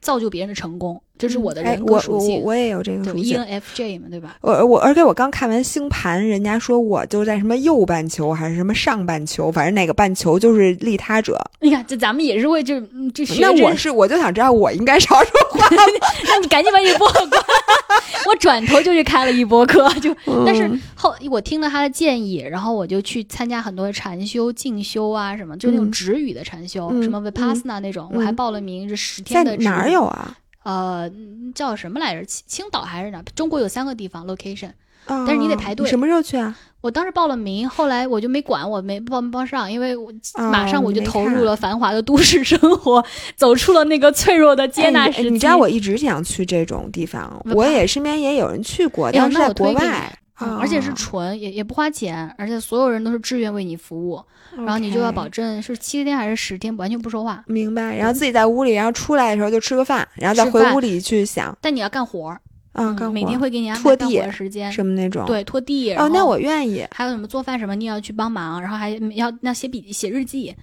[0.00, 2.42] 造就别人的成功，这是我的哎人格我我属性。
[2.42, 3.40] 我也有这个对属性。
[3.40, 4.36] ，ENFJ 嘛，对吧？
[4.40, 11.40] 我我而且我刚看完星盘，人家说我就在什么右半球还是什么上半球，反正哪个半球就是利他者。
[11.60, 15.68] 你看，这咱们也是为这嗯这学那我是我就想知道我应该少说话。
[16.26, 17.42] 那你赶紧把你播客关。
[18.26, 29.90] 我转头就去开了一波课，就但是嗯后我听了他的建议，然后我就去参加很多禅修、静修啊什么，就那种嗯止语的禅修，嗯什么 vipassana 那种，我还嗯报了名，这十在天的哪儿？
[29.90, 30.36] 有啊？
[30.64, 32.24] 呃，嗯叫什么来着？
[32.24, 33.22] 青青岛还是哪？
[33.36, 34.72] 中国有三个地方 location。
[35.06, 36.56] 但是你得排队什么时候去啊？
[36.80, 43.04] 我当时报了名，后来我就没管，我没报没报上，因为我哦马上我就投入了繁华的都市生活，
[43.36, 45.24] 走出了那个脆弱的接纳哎时期。
[45.24, 50.94] 你你知道我一直想去这种地方，我我也身边也有人去过，但是在国外，嗯而且是哦。
[50.96, 54.20] 纯，也也不花钱，而且所有人都是志愿为你服务，
[54.56, 62.40] 然后你就要保证是七天还是十天完全不说话，明白，然后自己在屋里，然后出来的时候就吃个饭，然后再回屋里去想但你要干活儿，
[62.74, 65.24] 啊，嗯干活每天会给你安排干活地的时间，什么那种。
[65.26, 65.94] 对，拖地。
[65.94, 70.54] 哦，那我愿意，还有什么做饭什么，你也要去帮忙，然后还要那写笔写日记，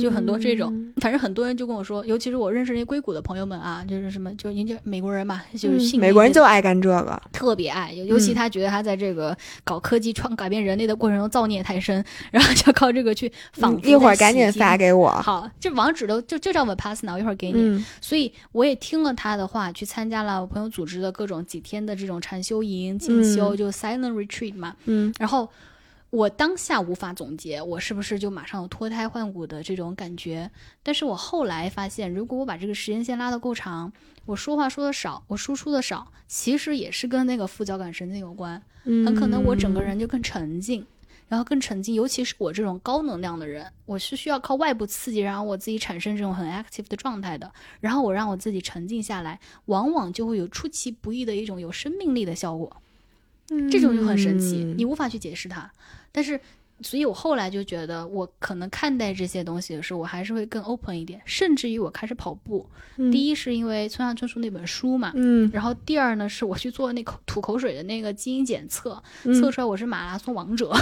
[0.00, 0.70] 就很多这种。
[0.72, 15.08] 嗯反正很多人就跟我说，尤其是我认识那些硅谷的朋友们啊，就是什么，就人家美国人嘛，就是嗯信美国人就爱干这个，特别爱，尤尤其嗯他觉得他在这个搞科技创改变人类的过程中造孽太深，然后就靠这个去仿嗯一会儿赶紧发给我。
[15.22, 17.60] 好，这网址都就就叫 Vipassana，我一会儿给你。
[17.62, 24.76] 嗯所以我也听了他的话，去参加了我朋友组织的各种几天的这种禅修营、进修，嗯就 Silent Retreat 嘛。
[24.86, 25.48] 嗯然后
[26.10, 30.50] 我当下无法总结我是不是就马上有脱胎换骨的这种感觉，
[30.82, 33.92] 但是我后来发现，如果我把这个时间线拉得够长，
[34.26, 38.60] 我说话说的少，我输出的少，其实也是跟那个副交感神经有关。
[38.84, 40.84] 嗯，很可能我整个人就更沉静，
[41.30, 41.94] 然后更沉静。
[41.94, 47.50] 尤其是我这种高能量的人，我是需要靠外部刺激，然后我自己产生这种很 active 的状态的。
[47.80, 52.76] 然后我让我自己沉静下来，往往就会有出其不意的一种有生命力的效果。
[53.70, 55.72] 这种就很神奇，嗯你无法去解释它。
[56.12, 56.40] 但是，
[56.82, 61.20] 所以我后来就觉得，我可能看待这些东西的时候，我还是会更 open 一点。
[61.24, 62.66] 甚至于我开始跑步，
[63.12, 70.72] 第一，是因为村上春树那本书嘛，嗯，然后第二呢，是我去做那口吐口水的那个基因检测，嗯测出来我是马拉松王者。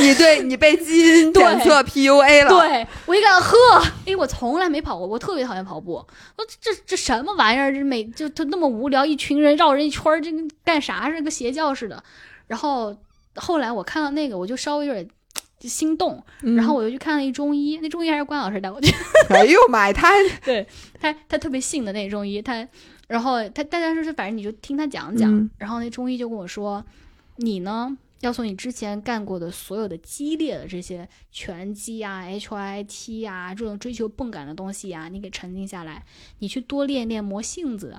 [0.00, 3.56] 你对你被基因对检测 PUA 了，，对我一看，呵，
[4.04, 5.94] 因为我从来没跑过，我特别讨厌跑步。
[6.36, 7.72] 我这这这什么玩意儿？
[7.72, 12.02] 这每就他那么无聊，一群人绕人一圈儿，这个干啥是个邪教似的。
[12.46, 12.94] 然后
[13.36, 15.08] 后来我看到那个，我就稍微有点。
[15.60, 16.56] 心动，嗯。
[16.56, 18.94] 然后我又去看了一中医，那中医还是关老师带我去，
[19.32, 20.10] 哎呦妈呀，他
[20.44, 20.66] 对
[21.00, 22.68] 他他特别信的那中医，他
[23.08, 25.48] 然后他大家说是反正你就听他讲讲，嗯。
[25.56, 26.84] 然后那中医就跟我说，
[27.36, 36.04] 你呢要从你之前干过的所有的激烈的这些拳击啊、HIT 啊这种追求泵感的东西啊，你给沉静下来，
[36.40, 37.96] 你去多练练磨性子，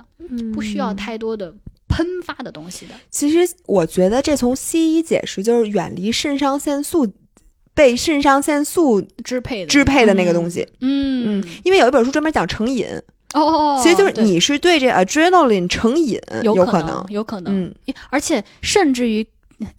[0.54, 1.52] 不需要太多的
[1.88, 2.94] 喷发的东西的。
[3.10, 7.06] 其实我觉得这从西医解释就是远离肾上腺素，
[7.74, 10.66] 被肾上腺素支配的支配的那个东西。
[10.80, 12.86] 嗯，嗯，因为有一本书专门讲成瘾，
[13.34, 17.74] 哦哦，哦其实就是你是对这 adrenaline 成瘾，有可能，有可能，嗯
[18.10, 19.26] 而且甚至于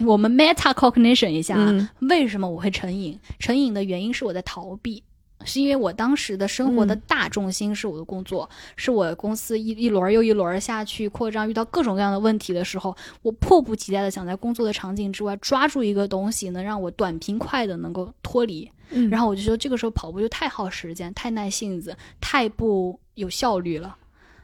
[0.05, 1.57] 我们 meta cognition 一下
[2.01, 3.19] 为什么我会成瘾？
[3.39, 5.03] 成瘾的原因是我在逃避。
[5.47, 18.69] 是因为我当时的生活的嗯大重心是我的工作，是我公司一一轮儿又一轮儿下去扩张，遇到各种各样的问题的时候，我迫不及待的想在工作的场景之外抓住一个东西，能让我短平快的能够脱离。
[18.89, 23.95] 嗯然后我就说，这个时候跑步就太耗时间、太耐性子、太不有效率了，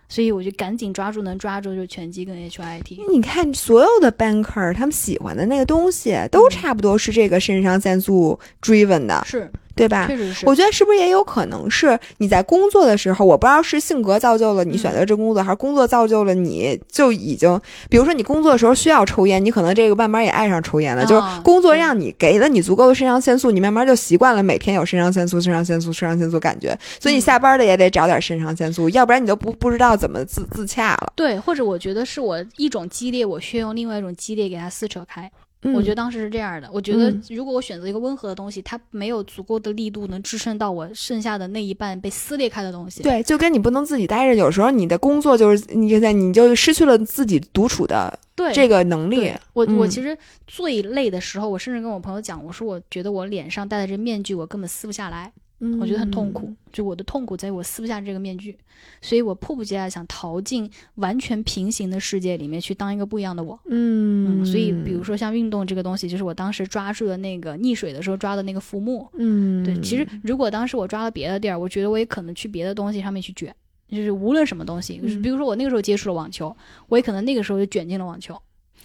[0.10, 3.10] 所以我就赶紧抓住能抓住，就拳击跟 HIT。
[3.10, 10.08] 你看，所有的 banker 他们喜欢的那个东西，都差不多是这个肾上腺素 driven 的，是，对吧？
[10.08, 10.46] 确实是。
[10.46, 17.60] 我觉得是不是也有可能是你在工作的时候，我不知道是性格造就了你选择这工作，还是工作造就了你就已经，
[17.90, 31.14] 比如说你工作的时候需要抽烟，你可能这个慢慢也爱上抽烟了，啊就是工作让你给了你足够的肾上腺素，你慢慢就习惯了每天有肾上腺素、肾上腺素、肾上腺素感觉，所以你下班了也得找点肾上腺素，要不然你都不不知道怎么自自洽了。
[31.16, 35.32] 对，或者我觉得是我一种激烈，我需要用另外一种激烈给它撕扯开。
[35.74, 36.70] 我觉得当时是这样的。
[36.74, 43.04] 我觉得嗯如果我选择一个温和的东西，它没有足够的力度能支撑到我剩下的那一半被撕裂开的东西。
[43.04, 48.20] 对，就跟你不能自己待着，有时候你的工作就是你在你就失去了自己独处的，
[48.54, 49.40] 这个能力对。
[49.54, 55.32] 我我嗯其实最累的时候，我甚至跟我朋友讲，我说我觉得我脸上戴的这面具，我根本撕不下来。
[55.80, 58.58] 我觉得很痛苦，就我的痛苦在于我撕不下这个面具，
[59.02, 63.58] 所以我迫不及待想逃进完全平行的世界里面去当一个不一样的我。
[63.68, 69.08] 嗯嗯，所以比如说像运动这个东西，就是我当时抓住的那个溺水的时候抓的那个浮木。
[69.14, 73.56] 嗯，对，其实如果当时我抓了别的地儿，我觉得我也可能去别的东西上面去卷。
[73.90, 76.54] 就是无论什么东西，就是嗯比如说我那个时候接触了网球，
[76.90, 78.38] 我也可能那个时候就卷进了网球。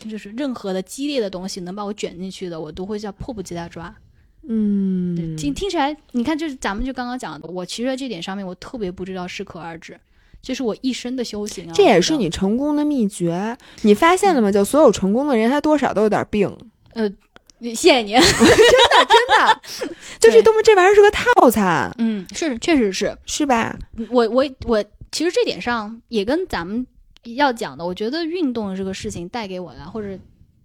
[0.09, 3.93] 就是任何的激烈的东西能把我卷进去的，我都会叫迫不及待抓。
[4.51, 9.99] 嗯，听听起来，你看，就是咱们就刚刚讲的，我其实在这点上面，我特别不知道适可而止，
[10.40, 11.72] 这是我一生的修行啊。
[11.74, 13.57] 这也是你成功的秘诀。
[13.82, 14.51] 你发现了吗？
[14.51, 16.51] 就所有成功的人，他多少都有点病，
[16.94, 17.07] 呃
[17.61, 18.12] 谢谢你。
[18.16, 19.61] 真的真 的，
[20.18, 23.78] 就是东西这玩意儿是个套餐，嗯，是，确实是是吧？
[24.09, 24.82] 我我我，
[25.12, 26.86] 其实这点上也跟咱们
[27.24, 30.18] 要讲的，我觉得运动这个事情带给我的，或者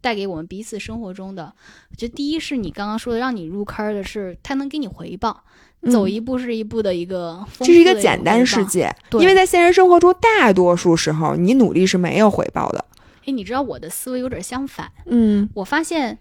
[0.04, 1.54] 带给我们彼此生活中的，
[1.90, 5.46] 我觉得第一是你刚刚说的，让你入坑的是，它能给你回报，
[5.90, 8.46] 走嗯一步是一步的一个这是一个个简单。
[8.46, 12.84] 世界，因为在现实生活中，大多数时候你努力是没有回报的。
[13.26, 15.50] 哎，你知道我的思维有点相反，嗯。
[15.54, 16.20] 我发现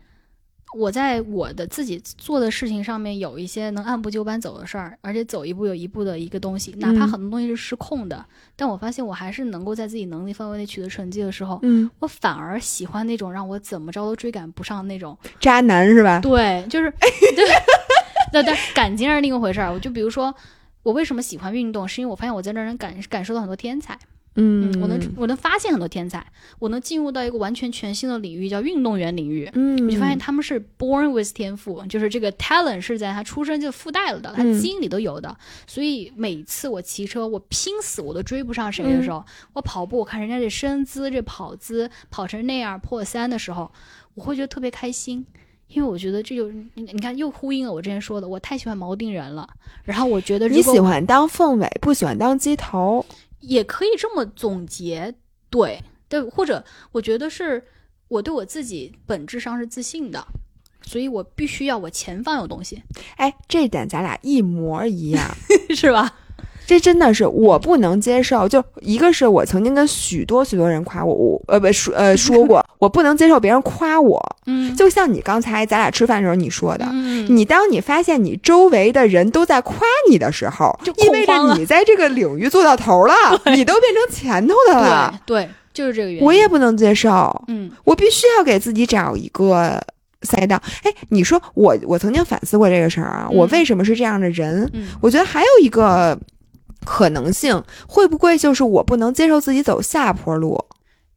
[0.74, 8.24] 我在我的自己做的事情上面有一些能按部就班走的事儿，而且走一步有一步的一个东西，哪怕嗯很多东西是失控的，
[8.56, 15.16] 但我发现我还是能够在自己能力范围内取得成绩的时候，嗯，我反而喜欢那种让我怎么着都追赶不上那种。
[15.38, 16.20] 渣男是吧？
[16.20, 17.44] 对，就是对，
[18.32, 19.72] 那但感情是另一回事儿。
[19.72, 20.34] 我就比如说。
[20.84, 21.86] 我为什么喜欢运动？
[21.86, 23.96] 是因为我发现我在这儿能感感受到很多天才，
[24.34, 26.26] 嗯我能我能发现很多天才，
[26.58, 29.50] 我能进入到一个完全全新的领域，叫运动员领域。
[29.52, 35.36] 嗯，我就发现他们是 born with 天赋，就是这个 talent 是在他出生就附带了的，他嗯基因里都有的。
[35.66, 43.70] 所以每次我骑车，我拼死我都追不上谁的时候，我跑步，我看人家这身姿、这跑姿跑成那样破三的时候，
[44.14, 45.26] 我会觉得特别开心。
[45.72, 49.48] 因为我觉得这就你你看又呼应了我之前说的，我太喜欢锚定人了。
[49.84, 53.04] 然后我觉得如你喜欢当凤尾，不喜欢当鸡头。
[53.40, 55.14] 也可以这么总结，
[55.50, 57.64] 对对，或者我觉得是
[58.08, 60.24] 我对我自己本质上是自信的，
[60.82, 62.82] 所以我必须要我前方有东西，
[63.16, 65.34] 哎，这点咱俩一模一样。
[65.74, 66.18] 是吧？
[66.72, 68.48] 这真的是我不能接受。
[68.48, 74.18] 就一个是我曾经跟许多许多人夸我，我呃不说呃说过， 我不能接受别人夸我。
[74.46, 79.76] 嗯，就像你刚才咱俩吃饭的时候你说的，嗯，你当你发现你周围的人都在夸
[80.08, 83.14] 你的时候就，意味着你在这个领域做到头了，
[83.54, 85.20] 你都变成前头的了。
[85.26, 86.26] 对对，就是这个原因。
[86.26, 89.80] 我也不能接受，嗯我必须要给自己找一个
[90.22, 90.60] 赛道。
[90.82, 94.68] 哎，你说我我曾经反思过这个事儿啊，嗯我为什么是这样的人？
[94.72, 96.18] 嗯我觉得还有一个
[96.84, 100.64] 可能性，会不会就是我不能接受自己走下坡路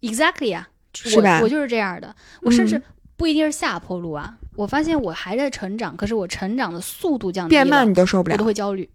[0.02, 2.84] ？，exactly 呀、是吧我我就是这样的，我甚至嗯
[3.18, 4.36] 不一定是下坡路啊。
[4.56, 8.90] 我发现我还在成长，可是我成长的速度降低了变慢你都受不我了，都会焦虑。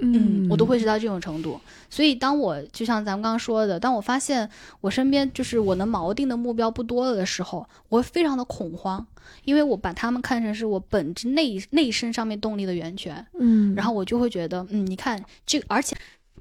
[0.00, 1.60] 嗯，我都会是到这种程度。
[1.88, 4.48] 所以，当我就像咱们刚刚说的，当我发现
[4.80, 9.06] 我身边就是我能锚定的目标不多了的时候，我会非常的恐慌，
[9.44, 15.96] 因为我把他们看成是我本质内内身上面动力的源泉，嗯，然后我就会觉得，嗯，你看这个，而且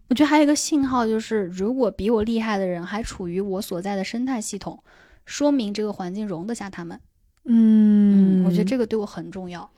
[0.08, 4.82] 我觉得还有一个信号就是，如果比我厉害的人还处于我所在的生态系统，
[5.26, 7.00] 说明这个环境容得下他们。
[7.46, 9.70] 嗯，我觉得这个对我很重要。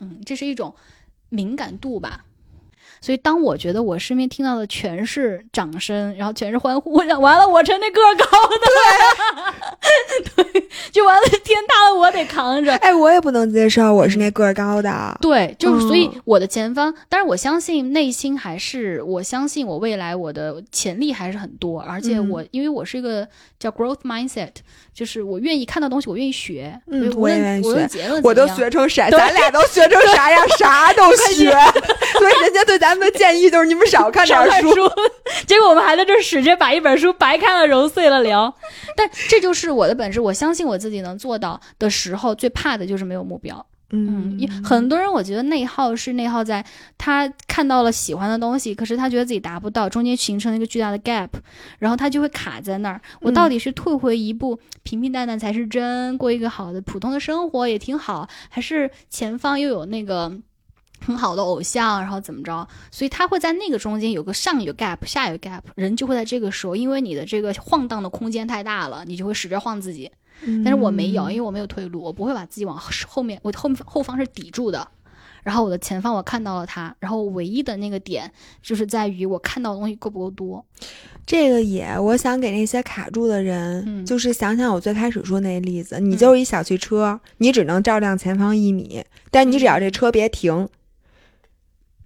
[0.00, 0.74] 嗯，这是一种
[1.30, 2.24] 敏感度吧。
[3.00, 12.74] 所以，当我觉得我身边听到的全是掌声，然后全是欢呼，我想完了，我成那个儿高的， 对，就完了，天塌了，我得扛着。
[12.76, 16.22] 哎，我也不能接受我是那个儿高的，对，就是所以嗯。
[16.24, 22.30] 我的前方，但是我相信内心还是我相信我未来我的潜力还是很多，而且嗯。
[22.30, 23.26] 我、因为我是一个
[23.58, 24.50] 叫 growth mindset，
[24.96, 29.10] 就是我愿意看到东西，我愿意学，嗯我也无论愿意学结论我都学成啥？
[29.10, 30.48] 对咱俩都学成啥样？
[30.58, 31.50] 啥都学。
[32.18, 34.74] 所以人家对咱们的建议就是你们少看点书。
[34.74, 34.90] 书，
[35.46, 38.52] 结果我们还在这儿使劲把一本书白看了揉碎了聊。
[38.96, 43.66] 但这就是我的本事，我相信我自己能做到的时候，最怕的就是没有目标。
[43.90, 46.64] 嗯，因很多人我觉得内耗是内耗在
[46.98, 51.28] 他看到了喜欢的东西，可是他觉得自己达不到，中间形成了一个巨大的 gap，
[51.78, 53.00] 然后他就会卡在那儿。
[53.20, 60.32] 我到底是退回一步，平平淡淡才是真，过一个好的普通的生活也挺好，还是前方又有那个？
[60.98, 62.66] 很好的偶像，然后怎么着？
[62.90, 70.10] 所以他会在那个中间有个上有 gap，下有 gap，人就会在这个时候，因为你的这个晃荡的空间太大了，你就会使劲晃自己。
[70.64, 74.86] 但是我没有，因为我没有退路，我不会把自己往后面，我后后方是抵住的。
[75.42, 78.28] 然后我的前方我看到了他，然后唯一的那个点
[78.60, 80.64] 就是在于我看到的东西够不够多。
[81.24, 90.68] 这个也，我想给那些卡住的人，嗯就是想想我最开始说那例子，你就是一小汽车，你只能照亮前方一米，但你只要这车别停，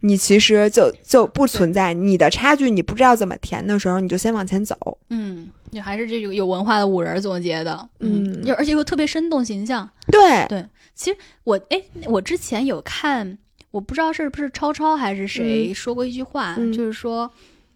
[0.00, 4.76] 你其实就就不存在你的差距，你不知道怎么填的时候，你就先往前走。
[5.10, 9.88] 嗯，你还是这个有文化的五人总结的，嗯就而且又特别生动形象。
[10.10, 13.38] 对，对，其实我哎，我之前有看，
[13.70, 17.30] 我不知道是不是超超还是谁嗯说过一句话，嗯就是说，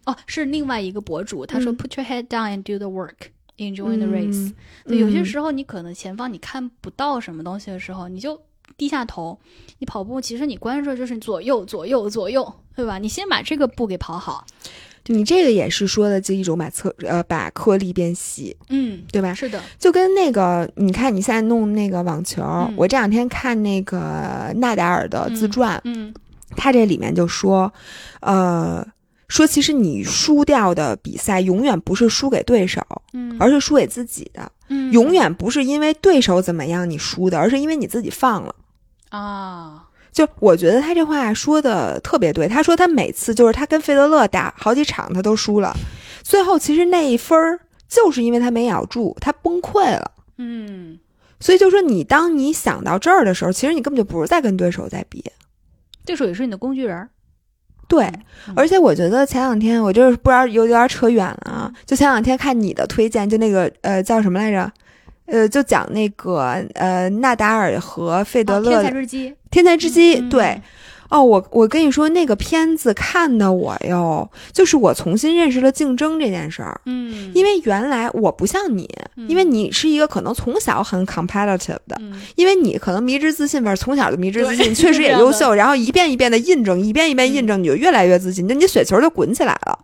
[0.05, 4.51] 哦，是另外一个博主，他说、嗯 “Put your head down and do the work, enjoy the race”、
[4.85, 8.41] 对，有些时候你可能前方你看不到什么东西的时候，你就
[8.77, 9.39] 低下头。
[9.79, 12.97] 你跑步，其实你关注的就是左右左右左右，对吧？
[12.97, 14.45] 你先把这个步给跑好。
[15.07, 19.35] 你这个也是说的这一种把颗呃把颗粒变细，嗯，对吧？
[19.35, 26.11] 是的，就跟那个，你看你现在弄那个网球，嗯我这两天看那个纳达尔的自传，嗯
[26.55, 27.71] 他这里面就说，
[28.21, 28.83] 呃，
[29.27, 32.81] 说其实你输掉的比赛永远不是输给对手，
[33.13, 34.51] 嗯，而是输给自己的。
[34.69, 38.55] 嗯永远不是因为对手怎么样你输的，而是因为你自己放了。
[39.15, 42.47] 啊，就我觉得他这话说的特别对。
[42.47, 45.75] 他说他每次就是他跟费德勒打好几场他都输了，
[46.23, 50.11] 最后其实那一分儿就是因为他没咬住，他崩溃了。
[50.37, 50.99] 嗯，
[51.39, 55.23] 所以就说你当你想到这儿的时候，其实你根本就不是在跟对手在比。
[56.05, 57.09] 对手也是你的工具人儿。
[57.87, 58.05] 对，
[58.47, 64.71] 嗯而且我觉得前两天我就是不知道有有点扯远了啊，就前两天看你的推荐，就那个呃叫什么来着？
[65.25, 70.61] 呃，就讲那个呃纳达尔和费德哦勒的天才日记，天才之击，嗯对。
[71.09, 76.79] 哦，我我跟你说，那个片子看的我哟，就是我重新认识了竞争这件事儿。
[76.85, 89.77] 嗯，因为原来我不像你，嗯因为你是一个可能从小很 competitive 的，嗯因为你可能迷之自信吧，从小就迷之自信，确实也 优秀，然后一遍一遍的印证，一遍一遍印证，你就越来越自信，那你雪球就滚起来了。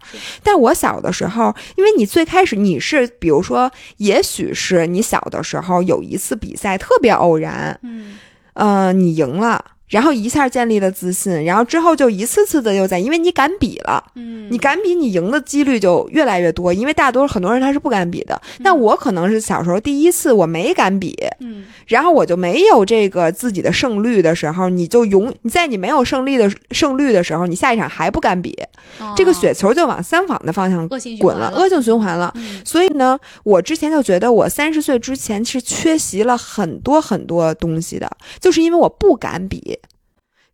[0.44, 8.18] 但我小的时候，因为你最开始你是，比如说，也许是你小的时候有一次比赛特别偶然，嗯
[8.54, 9.64] 呃，你赢了。
[9.92, 16.72] 然后一下建立了自信，然后之后就一次次的又在，因为你敢比了，嗯，你敢比，你赢的几率就越来越多。
[16.74, 28.58] 因为大多数很多人他是不敢比的，那我可能是小时候第一次我没敢比，嗯然后我就没有这个自己的胜率的时候，你就永你在你没有胜利的胜率的时候，你下一场还不敢比，
[29.18, 32.32] 这个哦雪球就往相反的方向恶性循滚了，恶性循环了。
[32.38, 39.78] 嗯所以呢，我之前就觉得我三十岁之前是缺席了很多很多东西的，就是因为我不敢比。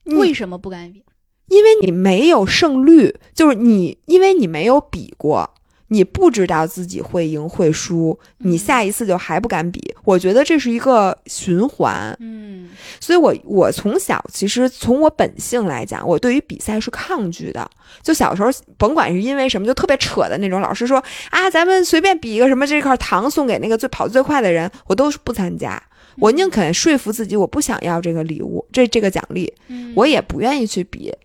[0.08, 1.03] 你为什么不敢比？
[1.47, 5.49] 因为你没有胜率，就是你，因为你没有比过，
[5.88, 9.82] 你不知道自己会赢会输，你嗯下一次就还不敢比。
[10.03, 17.70] 我觉得这是一个循环，嗯所以我我从小其实从我本性来讲，我对于比赛是抗拒的。
[18.03, 25.82] 就小时候，甭管是因为什么，就特别扯的那种，老师说啊，咱们随便比一个什么这块糖送给那个最跑得最快的人，我都是不参加。
[26.20, 31.09] 我宁肯说服自己，我不想要这个礼物，这这个奖励，嗯我也不愿意去比。
[31.09, 31.15] 哦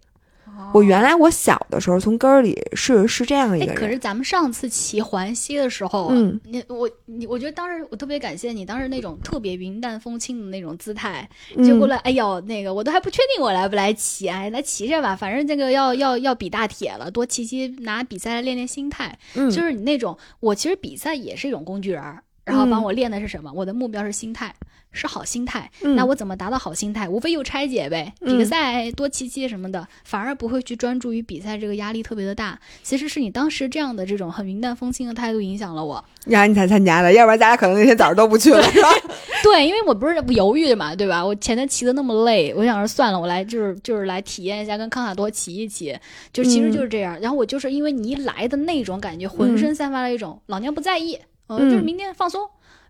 [0.72, 19.18] 我原来我小的时候从根儿里是是这样一哎，个人，可是咱们上次骑环西的时候，嗯，你我你，我觉得当时我特别感谢你，当时那种特别云淡风轻的那种姿态，嗯就过来，哎呦，那个我都还不确定我来不来骑，哎，来骑着吧，反正这个要要要比大铁了，多骑骑，拿比赛来练练心态。
[19.34, 23.52] 嗯就是你那种，我其实比赛也是一种工具人儿，然后嗯帮我练的是什么？
[23.52, 24.54] 我的目标是心态，
[24.90, 25.70] 是好心态。
[25.82, 27.08] 嗯那我怎么达到好心态？
[27.08, 32.58] 无非又拆解呗，比赛多骑骑什么的，反而不会去专注于比赛这个压力特别的大。
[32.82, 36.04] 其实是你当时这样的这种很云淡风轻的态度影响了我。
[36.26, 38.88] 然后你才参加的，要不然咱俩可能那天早上都不去了，是吧？
[39.42, 41.24] 对，因为我不是犹豫嘛，对吧？
[41.24, 45.96] 我前天骑的那么累，我想说算了，我来就是就是来体验一下，跟康卡多骑一骑，
[46.32, 47.18] 就其实嗯就是这样。
[47.20, 52.40] 然后我就是因为你一来的那种感觉，浑身散发了一种老娘不在意，呃，嗯就是明天放松。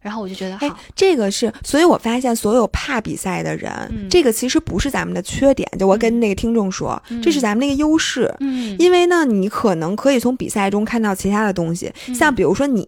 [0.01, 5.71] 然后我就觉得哎好，这个是，所以我发现所有怕比赛的人，嗯这个其实不是咱们的缺点。
[5.79, 8.29] 就我跟那个听众说，嗯这是咱们那个优势。
[8.41, 12.85] 嗯，因为呢，你可能可以从比赛中看到其他的东西，嗯像比如说你，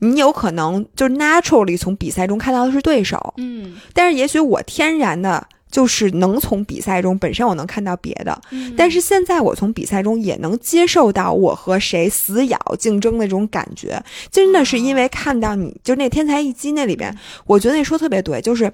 [0.00, 5.46] 你有可能就是 naturally 从比赛中看到的是对手，嗯，但是也许我天然的
[5.76, 8.72] 就是能从比赛中本身我能看到别的，嗯。
[8.78, 17.14] 但是现在我从比赛中也能接受到我和谁死咬竞争的这种感觉，真的是因为看到你就那天才一击那里边，
[17.44, 18.72] 我觉得那说特别对，就是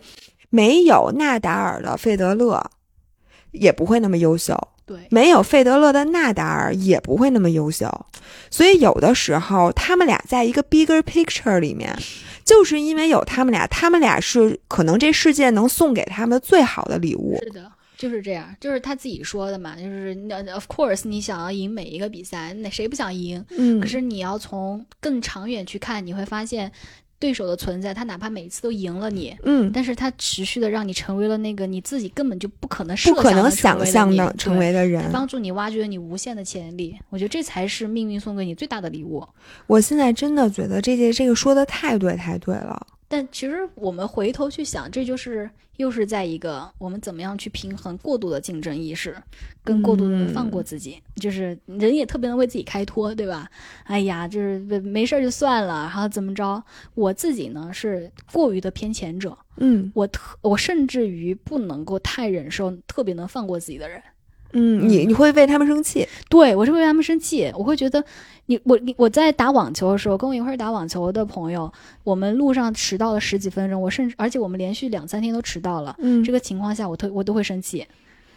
[0.49, 2.65] 没有纳达尔的费德勒
[3.51, 4.57] 也不会那么优秀。
[4.87, 8.07] 对，没有费德勒的纳达尔也不会那么优秀，
[8.49, 11.97] 所以有的时候他们俩在一个 bigger picture 里面，
[12.45, 17.39] 就是因为有他们俩，他们俩是可能这世界能送给他们最好的礼物。
[17.43, 17.71] 是的。
[17.99, 23.45] 就是这样，就是他自己说的嘛，就是那 of course 你想要赢每一个比赛，那谁不想赢？
[23.57, 26.73] 嗯可是你要从更长远去看，你会发现
[27.23, 35.09] 对手的存在，他哪怕每一次都赢了你，嗯，但是他持续的让你成为了那个你自己根本就不可能设不可能想想象的成为的人。
[35.13, 36.99] 帮助你挖掘你无限的潜力。
[37.11, 39.25] 我觉得这才是命运送给你最大的礼物。
[39.69, 42.85] 我现在真的觉得这些这个说的太对太对了。
[43.13, 49.15] 但其实我们回头去想，这就是又是在一个我们怎么样去平衡过度的竞争意识，
[49.63, 50.99] 跟过度的放过自己。
[51.17, 53.47] 就是人也特别能为自己开脱，对吧？
[53.85, 56.65] 哎呀，就是没没事儿就算了，然后怎么着？
[56.95, 64.03] 我自己呢是过于的偏前者，嗯我特我甚至于不能够太忍受特别能放过自己的人。
[64.53, 68.05] 嗯，你你会为他们生气，对我是为他们生气，我会觉得
[68.47, 71.73] 你我你我在打网球的时候，跟我一块儿打网球的朋友，
[72.05, 76.23] 我们路上迟到了十几分钟，我甚至而且我们连续两三天都迟到了，嗯。
[76.23, 77.87] 这个情况下我特我都会生气，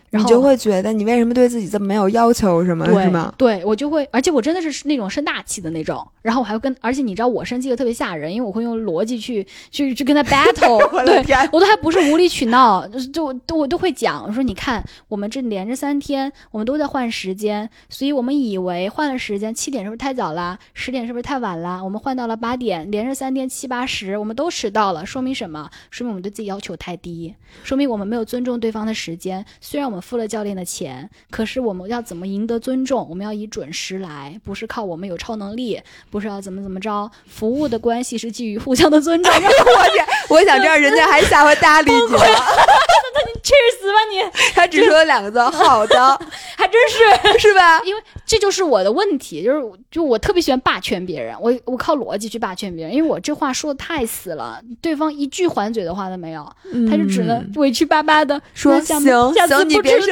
[0.09, 3.33] 然后你就会觉得你为什么对自己这么没有要求，什么对是吗？
[3.37, 20.57] 对我就会，而且我真的是那种生大气的那种，然后我还会跟，而且你知道我生气的特别吓人，因为我会用逻辑去去去跟他 battle， 我对，我都还不是无理取闹，就是就都我都会讲，我说你看，我们这连着三天，我们都在换时间，所以我们以为换了时间，七点是不是太早啦？
[20.73, 21.83] 十点是不是太晚啦？
[21.83, 25.69] 我们换到了八点，连着三天七八十，我们都迟到了，说明什么？
[25.91, 27.33] 说明我们对自己要求太低，
[27.63, 29.43] 说明我们没有尊重对方的时间。
[29.59, 33.07] 虽然我们付了教练的钱，可是我们要怎么赢得尊重？
[33.09, 37.09] 我们要以准时来，不是靠我们有超能力，不是要怎么怎么着。
[37.27, 39.33] 服务的关系是基于互相的尊重。
[39.33, 41.97] 我天，我想知道人家还下回搭理你
[43.21, 44.51] 呢，Cheers 吧你！
[44.53, 46.19] 他只说了两个字，好的，
[46.57, 47.81] 还真是，是吧？
[47.83, 49.61] 因为这就是我的问题，就是
[49.91, 56.45] 就我特别喜欢霸权别人，我我靠逻辑去霸权别人，因为我这话说的太死了，对方一句还嘴的话都没有，
[56.89, 58.99] 他就只能委屈巴巴的说行
[59.33, 60.11] 下次行，你别生气，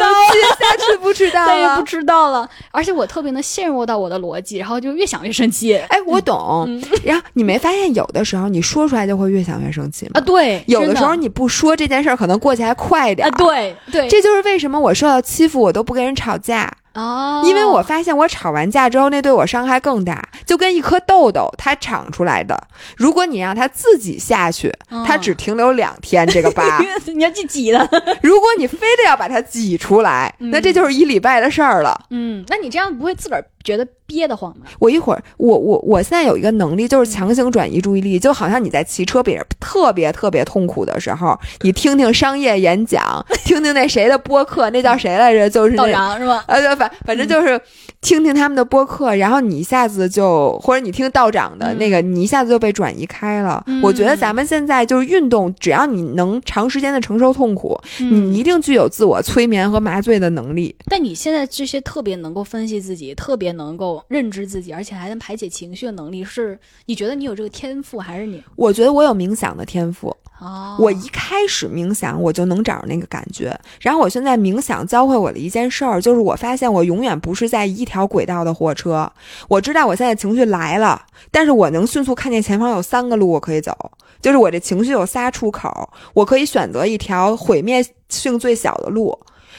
[0.59, 1.83] 下次不迟到再也不了。
[1.83, 2.49] 迟到了。
[2.71, 6.81] 而且我特别能陷入到我的逻辑，然后就越想越生气哎，我懂。
[7.03, 10.21] 然后你没发现有的时候你说出来就会越想越生气吗啊！？
[10.21, 22.67] 对，有的时候你不说这件事儿，可能过去还快点啊，对对，这就是为什么我受到欺负，我都不跟人吵架，哦，因为我发现我吵完架之后，那对我伤害更大，就跟一颗痘痘它长出来的，
[22.97, 25.03] 如果你让它自己下去，哦。
[25.07, 26.79] 它只停留两天这个疤，
[27.13, 27.79] 你要去挤的，
[28.21, 31.99] 如果你非得要把它挤出来，那这就是一礼拜的事儿了。
[32.09, 34.65] 嗯，那你这样不会自个儿觉得憋得慌吗？
[34.79, 45.49] 我一会儿，我我我现在有一个能力，就是强行转移注意力，就好像你在骑车别人特别特别痛苦的时候，你听听商业演讲，听听那谁的播客，那叫谁来着？
[45.49, 45.87] 就是道。
[45.93, 46.43] 长是吧？
[46.47, 47.59] 呃，对，反反正就是
[48.01, 53.63] 听听他们的播客，然后你一下子就，或者你听道长的那个，你一下子就被转移开了。
[53.81, 60.75] 我觉得咱们现在就是运动，只要你能长时间的承受痛苦，你一定具有自我催眠和麻醉的能力。
[60.85, 68.43] 但你现在这些特别能够分析自己，特别能够认知自己，而且还能排解情绪的能力，是你觉得你有这个天赋，还是你？
[68.55, 70.15] 我觉得我有冥想的天赋。
[70.39, 73.57] 哦，我一开始冥想，我就能找着那个感觉。
[73.79, 79.09] 然后我现在冥想教会我的一件事儿，就是我发现我永远不是在一条轨道的火车。
[79.47, 81.01] 我知道我现在情绪来了，
[81.31, 89.17] 但是我能迅速看见前方有三个路我可以走，就是我这情绪有仨出口，我可以选择一条毁灭性最小的路。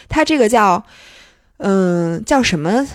[0.08, 0.82] 它这个叫，
[1.58, 2.86] 嗯，叫什么？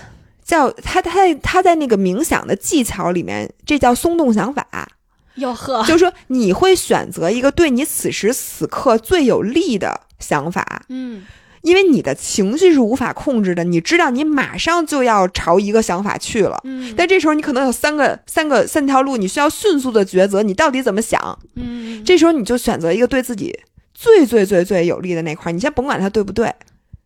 [0.50, 4.66] 叫他他在他在那个冥想的技巧里面，这叫松动想法。
[5.36, 11.24] 哟呵，就是说你会选择一个对你此时此刻最有利的想法，嗯
[11.62, 16.58] 因为你的情绪是无法控制的，你知道你马上就要朝一个想法去了。
[16.64, 21.38] 嗯但这时候你可能有三个、三个、三条路，你需要迅速的抉择，你到底怎么想？
[21.54, 23.56] 嗯，这时候你就选择一个对自己
[23.94, 26.52] 最最最最有利的那块儿，你先甭管它对不对。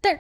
[0.01, 0.19] 但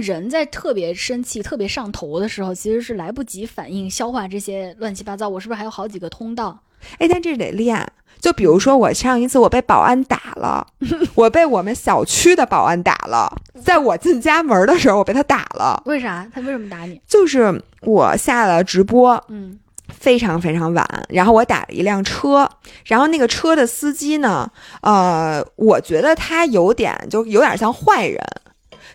[0.00, 5.28] 人在特别生气、特别上头的时候，其实是来不及反应、消化这些乱七八糟。
[5.28, 6.58] 我是不是还有好几个通道？
[6.98, 7.86] 哎，但这得练。
[8.20, 10.64] 就比如说，我上一次我被保安打了，
[11.16, 15.82] 我被我们小区的保安打了，在我进家门的时候，我被他打了。
[15.86, 16.24] 为啥？
[16.32, 17.00] 他为什么打你？
[17.06, 19.58] 就是我下了直播，嗯
[19.88, 22.48] 非常非常晚，然后我打了一辆车，
[22.84, 24.48] 然后那个车的司机呢，
[24.82, 28.18] 呃，我觉得他有点就有点像坏人。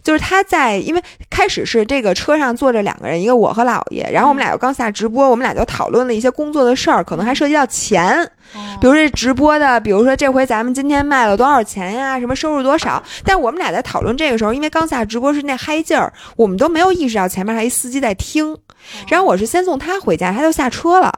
[0.07, 8.23] 就是他在，因为开始是这个车上坐着两个人，一个我和姥爷，然后我们俩又刚下直播，我们俩就讨论了一些工作的事儿，可能还涉及到钱，
[8.53, 13.03] 哦比如这直播的，比如说这回咱们今天卖了多少钱呀，什么收入多少。
[13.25, 18.57] 但我们俩在讨论这个时候，因为刚下直播是那嗨劲儿，我们都没有意识到前面还一司机在听。
[19.09, 21.13] 然后我是先送他回家，他就下车了。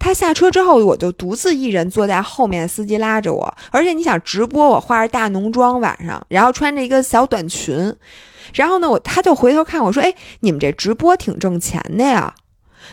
[0.00, 3.54] 他下车之后，我就独自一人坐在后面，司机拉着我。
[3.70, 7.94] 而且你想直播，我化着大浓妆晚上，然后穿着一个小短裙，
[8.54, 12.34] 然后呢，我他就回头看我说：“哎，你们这直播挺挣钱的呀。”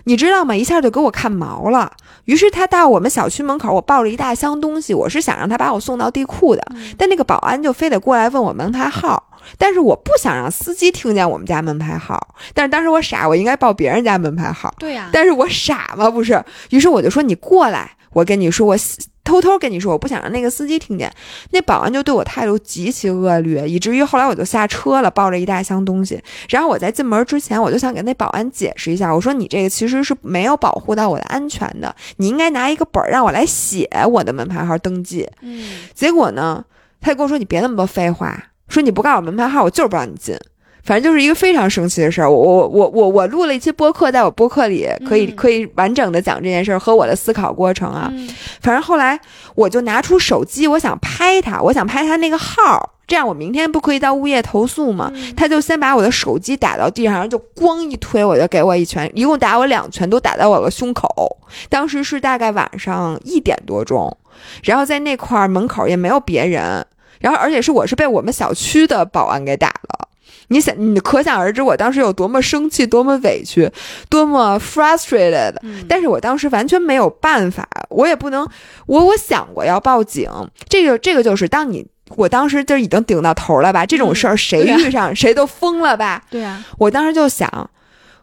[0.03, 0.55] 你知道吗？
[0.55, 1.91] 一下就给我看毛了。
[2.25, 6.61] 于是他到我们小区门口，我抱着一大箱东西，我是想让他把我送到地库的，
[6.97, 12.35] 但那个保安就非得过来问我门牌号，但是我不想让司机听见我们家门牌号。
[12.53, 16.09] 但是当时我傻，我应该报别人家门牌号，对呀、但是我傻吗？
[16.09, 16.43] 不是。
[16.69, 18.77] 于是我就说你过来，我跟你说，我
[19.23, 21.11] 偷偷跟你说，我不想让那个司机听见。
[21.51, 26.21] 那保安就对我态度极其恶劣，以至于后来我就下车了，抱着一大箱东西。
[26.49, 35.27] 然后我在进门之前，我就想给那保安解释一下，我说你这个其实是没有保护到我的安全的，你应该拿一个本儿让我来写我的门牌号登记。
[35.41, 36.63] 嗯，结果呢，
[37.01, 40.37] 他就跟我说你别那么多废话，说你不告诉我门牌号，我就是不让你进。
[40.83, 42.31] 反正就是一个非常生气的事儿。
[42.31, 48.07] 我我我我我录了一期播客，在我播客里可以、嗯可以完整的讲这件事儿和我的思考过程啊。
[48.13, 48.29] 嗯
[48.61, 49.19] 反正后来
[49.55, 55.11] 我就拿出手机，我想拍他，我想拍他那个号儿，这样我明天不可以到物业投诉吗？
[55.13, 61.37] 嗯他就先把我的手机打到地上，然后就咣一推，我就给我一拳，一共打我两拳，都打到我的胸口。
[61.67, 64.15] 当时是大概晚上一点多钟，
[64.63, 66.85] 然后在那块儿门口也没有别人，
[67.19, 70.09] 然后而且是我是被我们小区的保安给打了。
[70.49, 73.69] 你想，你可想而知我当时有多么生气，多么委屈，
[74.09, 75.53] 多么 frustrated。
[75.61, 78.47] 嗯但是我当时完全没有办法，我也不能，
[78.85, 80.29] 我我想过要报警，
[80.69, 81.87] 这个这个就是当你。
[82.15, 86.23] 我当时就已经顶到头了吧，这种事儿谁遇上、谁都疯了吧。
[86.29, 87.69] 对啊，我当时就想，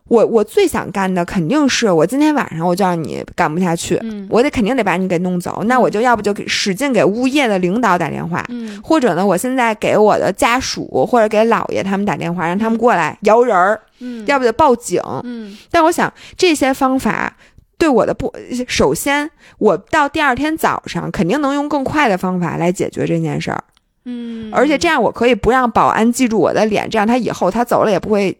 [0.08, 5.62] 我我最想干的肯定是我今天晚上我就让你干不下去，嗯我得肯定得把你给弄走。
[5.64, 15.00] 那我就要不就给使劲给物业的领导打电话，嗯或者呢，我现在给我的家属或者给姥爷他们打电话，让他们过来摇人儿，嗯，要不就报警。
[15.22, 17.34] 嗯但我想这些方法
[17.78, 18.30] 对我的不，
[18.68, 23.64] 首先我到第二天早上肯定能用更快的方法来解决这件事儿，
[24.04, 28.36] 嗯，而且这样我可以不让保安记住我的脸，这样他以后他走了也不会。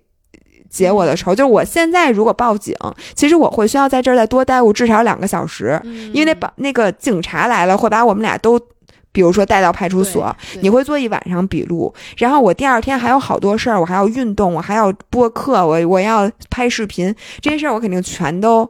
[0.75, 2.75] 结我的仇，就是我现在如果报警，
[3.15, 8.59] 其实我会需要在这儿再多待我至少两个小时，嗯因为那保那个警察来了会把我们俩都，
[9.13, 18.69] 比如说带到派出所，你会做一晚上笔录，然后我第二天还有好多事儿，我还要运动，我还要播客，我我要拍视频，这些事儿我肯定全都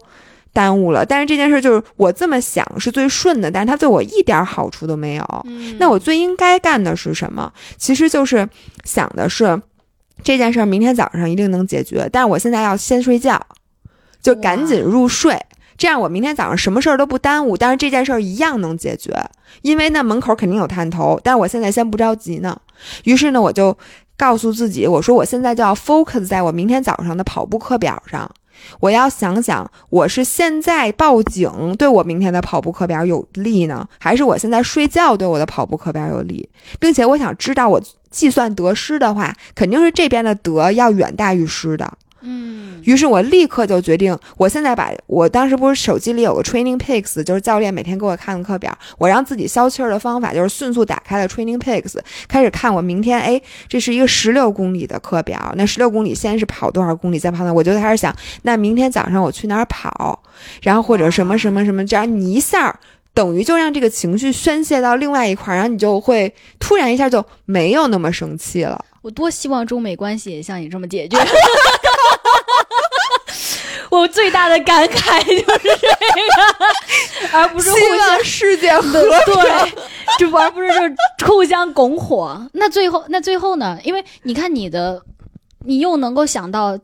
[0.53, 1.07] 耽误了。
[1.07, 5.25] 但是这件事儿就是我这么想是最顺的，但是它对我一点儿好处都没有。
[5.47, 7.51] 嗯那我最应该干的是什么？
[7.79, 8.47] 其实就是
[8.85, 9.59] 想的是
[10.25, 13.41] 这件事儿明天早上一定能解决，但是我现在要先睡觉，
[14.21, 15.39] 就赶紧入睡。
[15.77, 19.13] 这样我明天早上什么事儿都不耽误，但是这件事儿一样能解决，
[19.63, 22.57] 因为那门口肯定有探头，但是我现在先不着急呢。
[23.03, 23.77] 于是呢，我就
[24.17, 28.31] 告诉自己，我说我现在就要 focus 在我明天早上的跑步课表上，
[28.79, 36.49] 我要想想我是现在报警对我明天的跑步课表有利呢，还是我现在睡觉对我的跑步课表有利，
[36.79, 37.83] 并且我想知道我
[38.15, 41.93] 计算得失的话，肯定是这边的得要远大于失的。
[42.27, 60.23] 嗯于是我立刻就决定，我现在把我当时不是手机里有个 Training picks，就是教练每天给我看的课表，我让自己消气儿的方法就是迅速打开了 Training picks，开始看我明天，哎，这是一个十六公里的课表，那十六公里先是跑多少公里，再跑哪，我就开始想，那明天早上我去哪儿跑，
[60.63, 62.79] 然后或者什么什么什么，这样你一下儿。
[63.15, 68.85] 等于就让这个情绪宣泄到另外一块儿，然后你就会突然一下就没有那么生气了。
[69.03, 71.17] 我多希望中美关系也像你这么解决。
[73.91, 75.87] 我最大的感慨就是这
[77.29, 79.73] 个，而不是互相望世界和对，
[80.19, 82.45] 就而不是就是互相拱火。
[82.55, 83.79] 那最后，那最后呢？
[83.85, 85.01] 因为你看你的，
[85.65, 86.77] 你又能够想到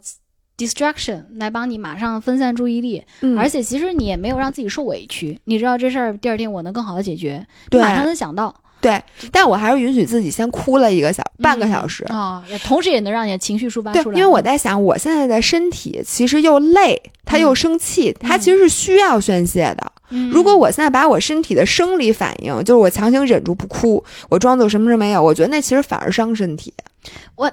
[0.66, 5.39] distraction 来帮你马上分散注意力，嗯而且其实你也没有让自己受委屈。
[5.45, 12.03] 你知道这事儿第二天我能更好的解决，对马上能想到对，但我还是允许自己先哭了一个小半个小时。
[12.05, 14.19] 啊、也同时也能让你的情绪抒发出，来。
[14.19, 19.93] 因为我在想，我现在的身体其实又累，他又生气，他其实是需要宣泄的。
[20.09, 26.73] 嗯，如果我现在把我身体的生理反应，就是我强行忍住不哭，我装作什么事没有，我觉得那其实反而伤身体。
[27.37, 27.53] 我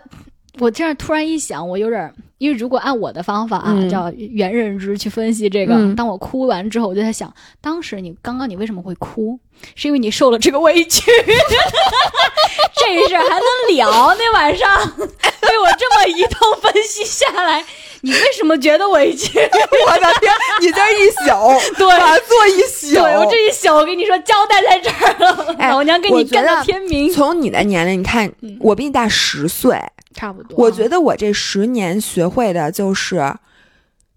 [0.71, 9.39] 这样突然一想，我有点儿，因为如果按我的方法啊，嗯叫原认知去分析这个，嗯当我哭完之后，我就在想，当时你刚刚你为什么会哭？
[9.75, 11.01] 是因为你受了这个委屈，
[12.77, 14.15] 这事儿还能聊？
[14.15, 17.63] 那晚上被我这么一通分析下来，
[18.01, 19.39] 你为什么觉得委屈？
[19.39, 20.31] 我的天，
[20.61, 29.75] 你这一宿， 对打坐一宿，对我这一宿，我跟你说，交代在这儿了，哎老娘跟你干到天明，从你的年龄，你看嗯我比你大十岁，
[30.17, 30.57] 差不多。
[30.57, 33.33] 我觉得我这十年学会的就是，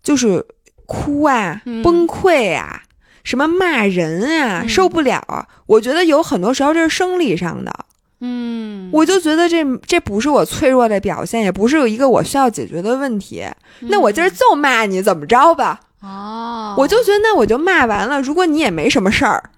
[0.02, 0.44] 就是
[0.86, 2.82] 哭啊，嗯崩溃啊，
[3.22, 5.46] 什么骂人啊，嗯受不了啊。
[5.66, 7.72] 我觉得有很多时候这是生理上的，
[8.20, 13.44] 嗯，我就觉得这这不是我脆弱的表现，也不是有一个我需要解决的问题。
[13.80, 15.80] 那我今儿就骂你怎么着吧？
[16.02, 19.50] 哦，我就觉得那我就骂完了，如果你也没什么事儿。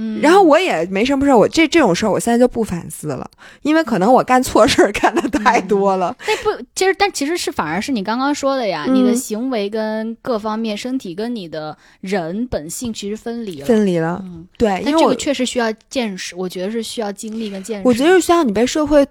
[0.00, 3.28] 嗯，然后我也没什么事儿，我这这种事儿我现在就不反思了，
[3.62, 6.16] 因为可能我干错事儿干的太多了。
[6.26, 13.66] 那不，其实但其实是反而是你刚刚说的呀，嗯你的行为跟各方面，身体跟你的人本性其实分离了。
[13.66, 17.88] 分离了，嗯，对，因为这个确实需要见识，我觉得是需要经历跟见识。
[17.88, 19.04] 我觉得是需要你被社会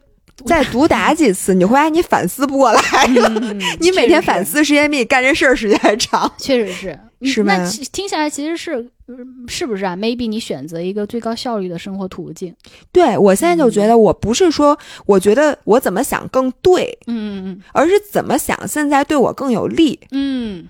[0.46, 3.28] 再毒打几次，你会发现你反思不过来了。
[3.42, 6.32] 嗯 你每天反思时间比你干这事儿时间还长。
[6.38, 7.00] 确实是，
[7.34, 8.88] 是吧那听下来其实是
[9.48, 12.54] 是不是啊？maybe 你选择一个最高效率的生活途径。
[12.92, 20.00] 对我现在就觉得，我不是说我觉得我怎么想更对，嗯嗯而是怎么想现在对我更有利。
[20.12, 20.68] 嗯嗯，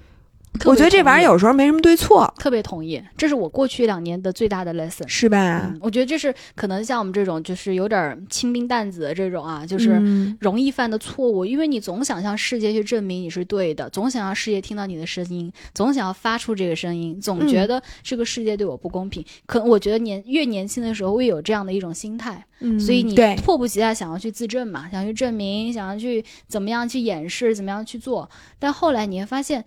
[0.65, 5.07] 我觉得这玩意儿有有时候没什么对错，特别同意，这是我过去两年的最大的 lesson。
[5.07, 5.61] 是吧？
[5.65, 19.23] 嗯，我觉得这是可能像我们这种就是有点儿轻兵淡子的这种啊，就是嗯容易犯的错误，因为你总想向世界去证明你是对的，总想让世界听到你的声音，总想要发出这个声音，总嗯觉得这个世界对我不公平。
[19.45, 28.29] 可能我觉得年越年轻的时候会有这样的一种心态，嗯所以你迫不及待想要去自证嘛，想要去证明，想要去怎么样去掩饰，怎么样去做。
[28.57, 29.63] 但后来你会发现，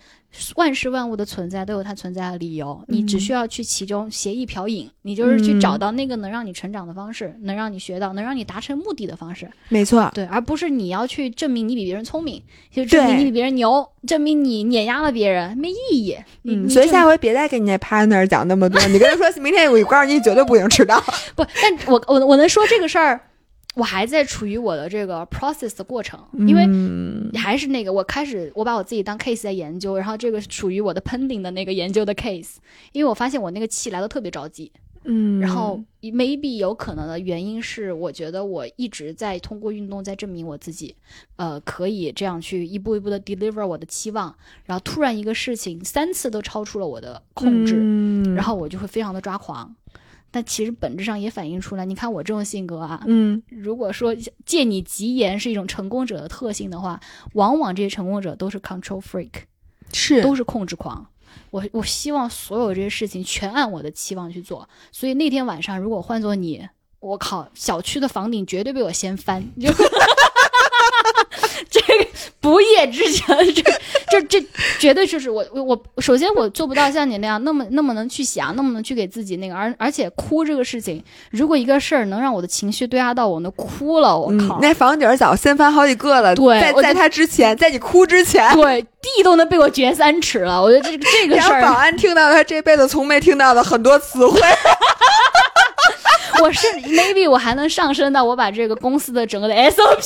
[0.57, 9.51] 万事万物的存在都有它存在的理由，你只需要去其中协议瓢饮，你就是去嗯找到那个能让你成长的方式，能让你学到，能让你达成目的的方式。
[9.69, 16.16] 没错，对，而不是你要去证明你比别人聪明，就证明你比别人牛，证明你碾压了别人，没意义。
[16.44, 21.01] 嗯，所以下回别再跟你那 partner 讲那么多，你跟他说明天我告诉你，你绝对不行迟到。
[21.35, 23.20] 不，但我我我能说这个事儿，
[23.77, 32.57] 我还在处于我的这个 process 的过程，因为嗯还是那个，我开始我把我自己当 case 在研究，然后这个属于我的 pending 的那个研究的 case，
[32.93, 34.73] 因为我发现我那个气来的特别着急，
[35.05, 40.97] 嗯，然后 maybe 有可能的原因是，我觉得我一直在通过运动在证明我自己，
[41.37, 44.35] 呃，可以这样去一步一步的 deliver 我的期望，
[44.65, 48.35] 然后突然一个事情三次都超出了我的控制，嗯。
[48.35, 49.75] 然后我就会非常的抓狂。
[50.31, 57.01] 但其实本质上也反映出来，你看我这种性格啊，嗯如果说借你吉言是一种成功者的特性的话，
[57.35, 59.31] 往往这些成功者都是 control freak，
[59.93, 61.07] 是都是控制狂。
[61.51, 64.69] 我我希望所有这些事情全按我的期望去做。
[64.93, 66.69] 所以那天晚上，如果换做你，
[67.01, 69.44] 我靠，小区的房顶绝对被我掀翻。
[72.41, 73.62] 不夜之城，这
[74.11, 74.47] 这这
[74.79, 86.35] 绝对就是我我我首先我做不到像你那样那么那么能去想，那么能去给自己那个，而而且哭这个事情，如果一个事儿能让我的情绪对压到我，那哭了，我靠，嗯那房顶儿早掀翻好几个了。
[86.35, 90.62] 对在在他之前，在你哭之前，对地都能被我掘三尺了。
[90.62, 94.41] 我觉得这个这个事儿保，安听到他这辈子从没听到的很多词汇。
[96.41, 100.01] 我是 maybe 我还能上升到我把这个公司的整个的 SOP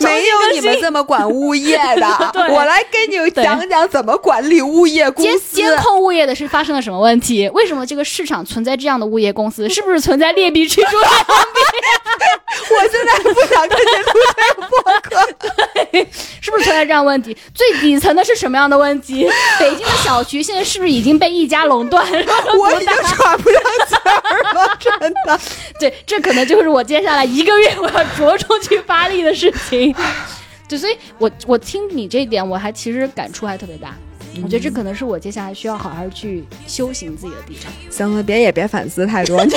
[0.00, 5.56] 没有你们这么管物业的， 我来给你讲讲怎么管理物业公监司。
[5.56, 7.48] 监控物业的是发生了什么问题？
[7.54, 9.68] 为什么这个市场存在这样的物业公司？
[9.68, 11.10] 是不是存在劣币驱逐良
[12.70, 15.32] 我现在不想跟你录这个播客。
[15.90, 16.08] 对
[16.40, 17.36] 是不是存在这样问题？
[17.54, 19.28] 最底层的是什么样的问题？
[19.58, 22.04] 北京的小区现在是不是已经被一家垄断？
[22.58, 25.40] 我已经喘不上气儿了，真的。
[25.78, 29.94] 对，这可能就是我接下来一个月我要着重去发力的事情。
[30.68, 33.94] 对，所以我我听你这一点，我还其实感触还特别大。
[34.42, 37.72] 我觉得这可能是我接下来需要好好去修行自己的地方。
[37.90, 39.52] 行了，别也别反思太多，你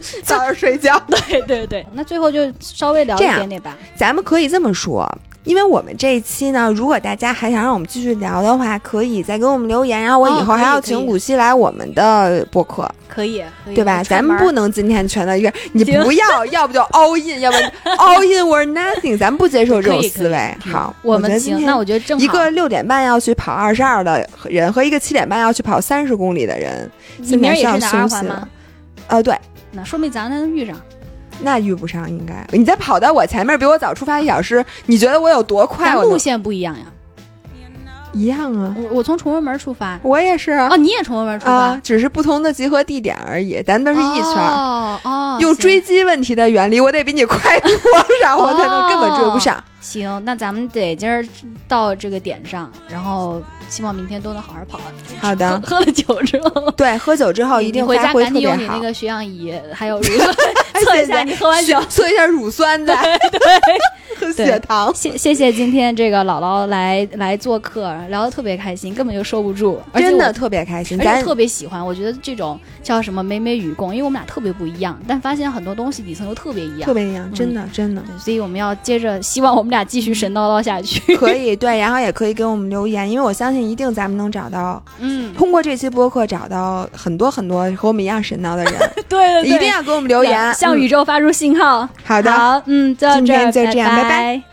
[0.24, 0.98] 早点睡觉。
[1.28, 3.76] 对对对，那最后就稍微聊一点点吧。
[3.96, 5.06] 咱们可以这么说，
[5.44, 14.04] 因为我们这一期呢，如果大家还想让我们继续聊的话，可以再给我们留言，然后我以后还要请古希来我们的播客，可以，可以对吧？
[14.04, 17.56] 咱们不能今天全在一个，你不要，要不就 all in，要不
[17.98, 20.56] all in or nothing，咱们不接受这种思维。
[20.60, 28.48] 好，我们行，那我觉得正一个六点半要去跑二十二的人和一个七点半要去跑三十公里的人，你明儿也是需要休息吗？。
[29.08, 29.36] 呃，对，
[29.72, 30.80] 那说明咱能遇上。
[31.42, 32.46] 那遇不上应该。
[32.52, 35.94] 你再跑到我前面，比我早出发一小时，你觉得我有多快？
[35.94, 36.84] 路线不一样呀。
[38.12, 44.50] 一样啊，我我从崇文门出发，我也是啊哦，你也崇文门出发啊，，只是不同的集合地点而已，咱都是一圈儿。
[44.52, 47.70] 哦哦，用追击问题的原理，我得比你快多
[48.22, 49.62] 少，我才能根本追不上。
[49.80, 51.26] 行，那咱们得今儿
[51.66, 54.78] 到这个点上，然后希望明天都能好好跑。
[55.20, 60.34] 好的喝 喝了酒之后，对，喝酒之后一定你回家赶紧用你那个血氧仪，还有乳酸
[60.84, 61.80] 测一下你喝完酒。
[61.88, 62.94] 测一下乳酸再。
[62.94, 63.08] 喝
[64.32, 64.92] 血糖。
[64.94, 76.80] 谢谢谢今天这个姥姥来来做客，聊得特别开心，根本就收不住，真的特别开心，咱而且特别喜欢，我觉得这种叫什么美美与共，因为我们俩特别不一样，但发现很多东西底层又特别一样。
[76.80, 76.92] 特。
[76.94, 81.00] 别一样，真的真的，所以我们要接着，希望我们俩继续神叨叨下去。
[81.16, 88.74] 可以对，然后也可以给我们留言，因为我相信一定咱们能找到，嗯，通过这期播客找到很多很多和我们一样神叨的人，
[89.08, 90.52] 对对一定要给我们留言。
[90.54, 90.80] 向嗯。
[90.82, 91.88] 宇宙发出信号。
[92.04, 94.51] 好的，好，嗯，今天就这样拜拜拜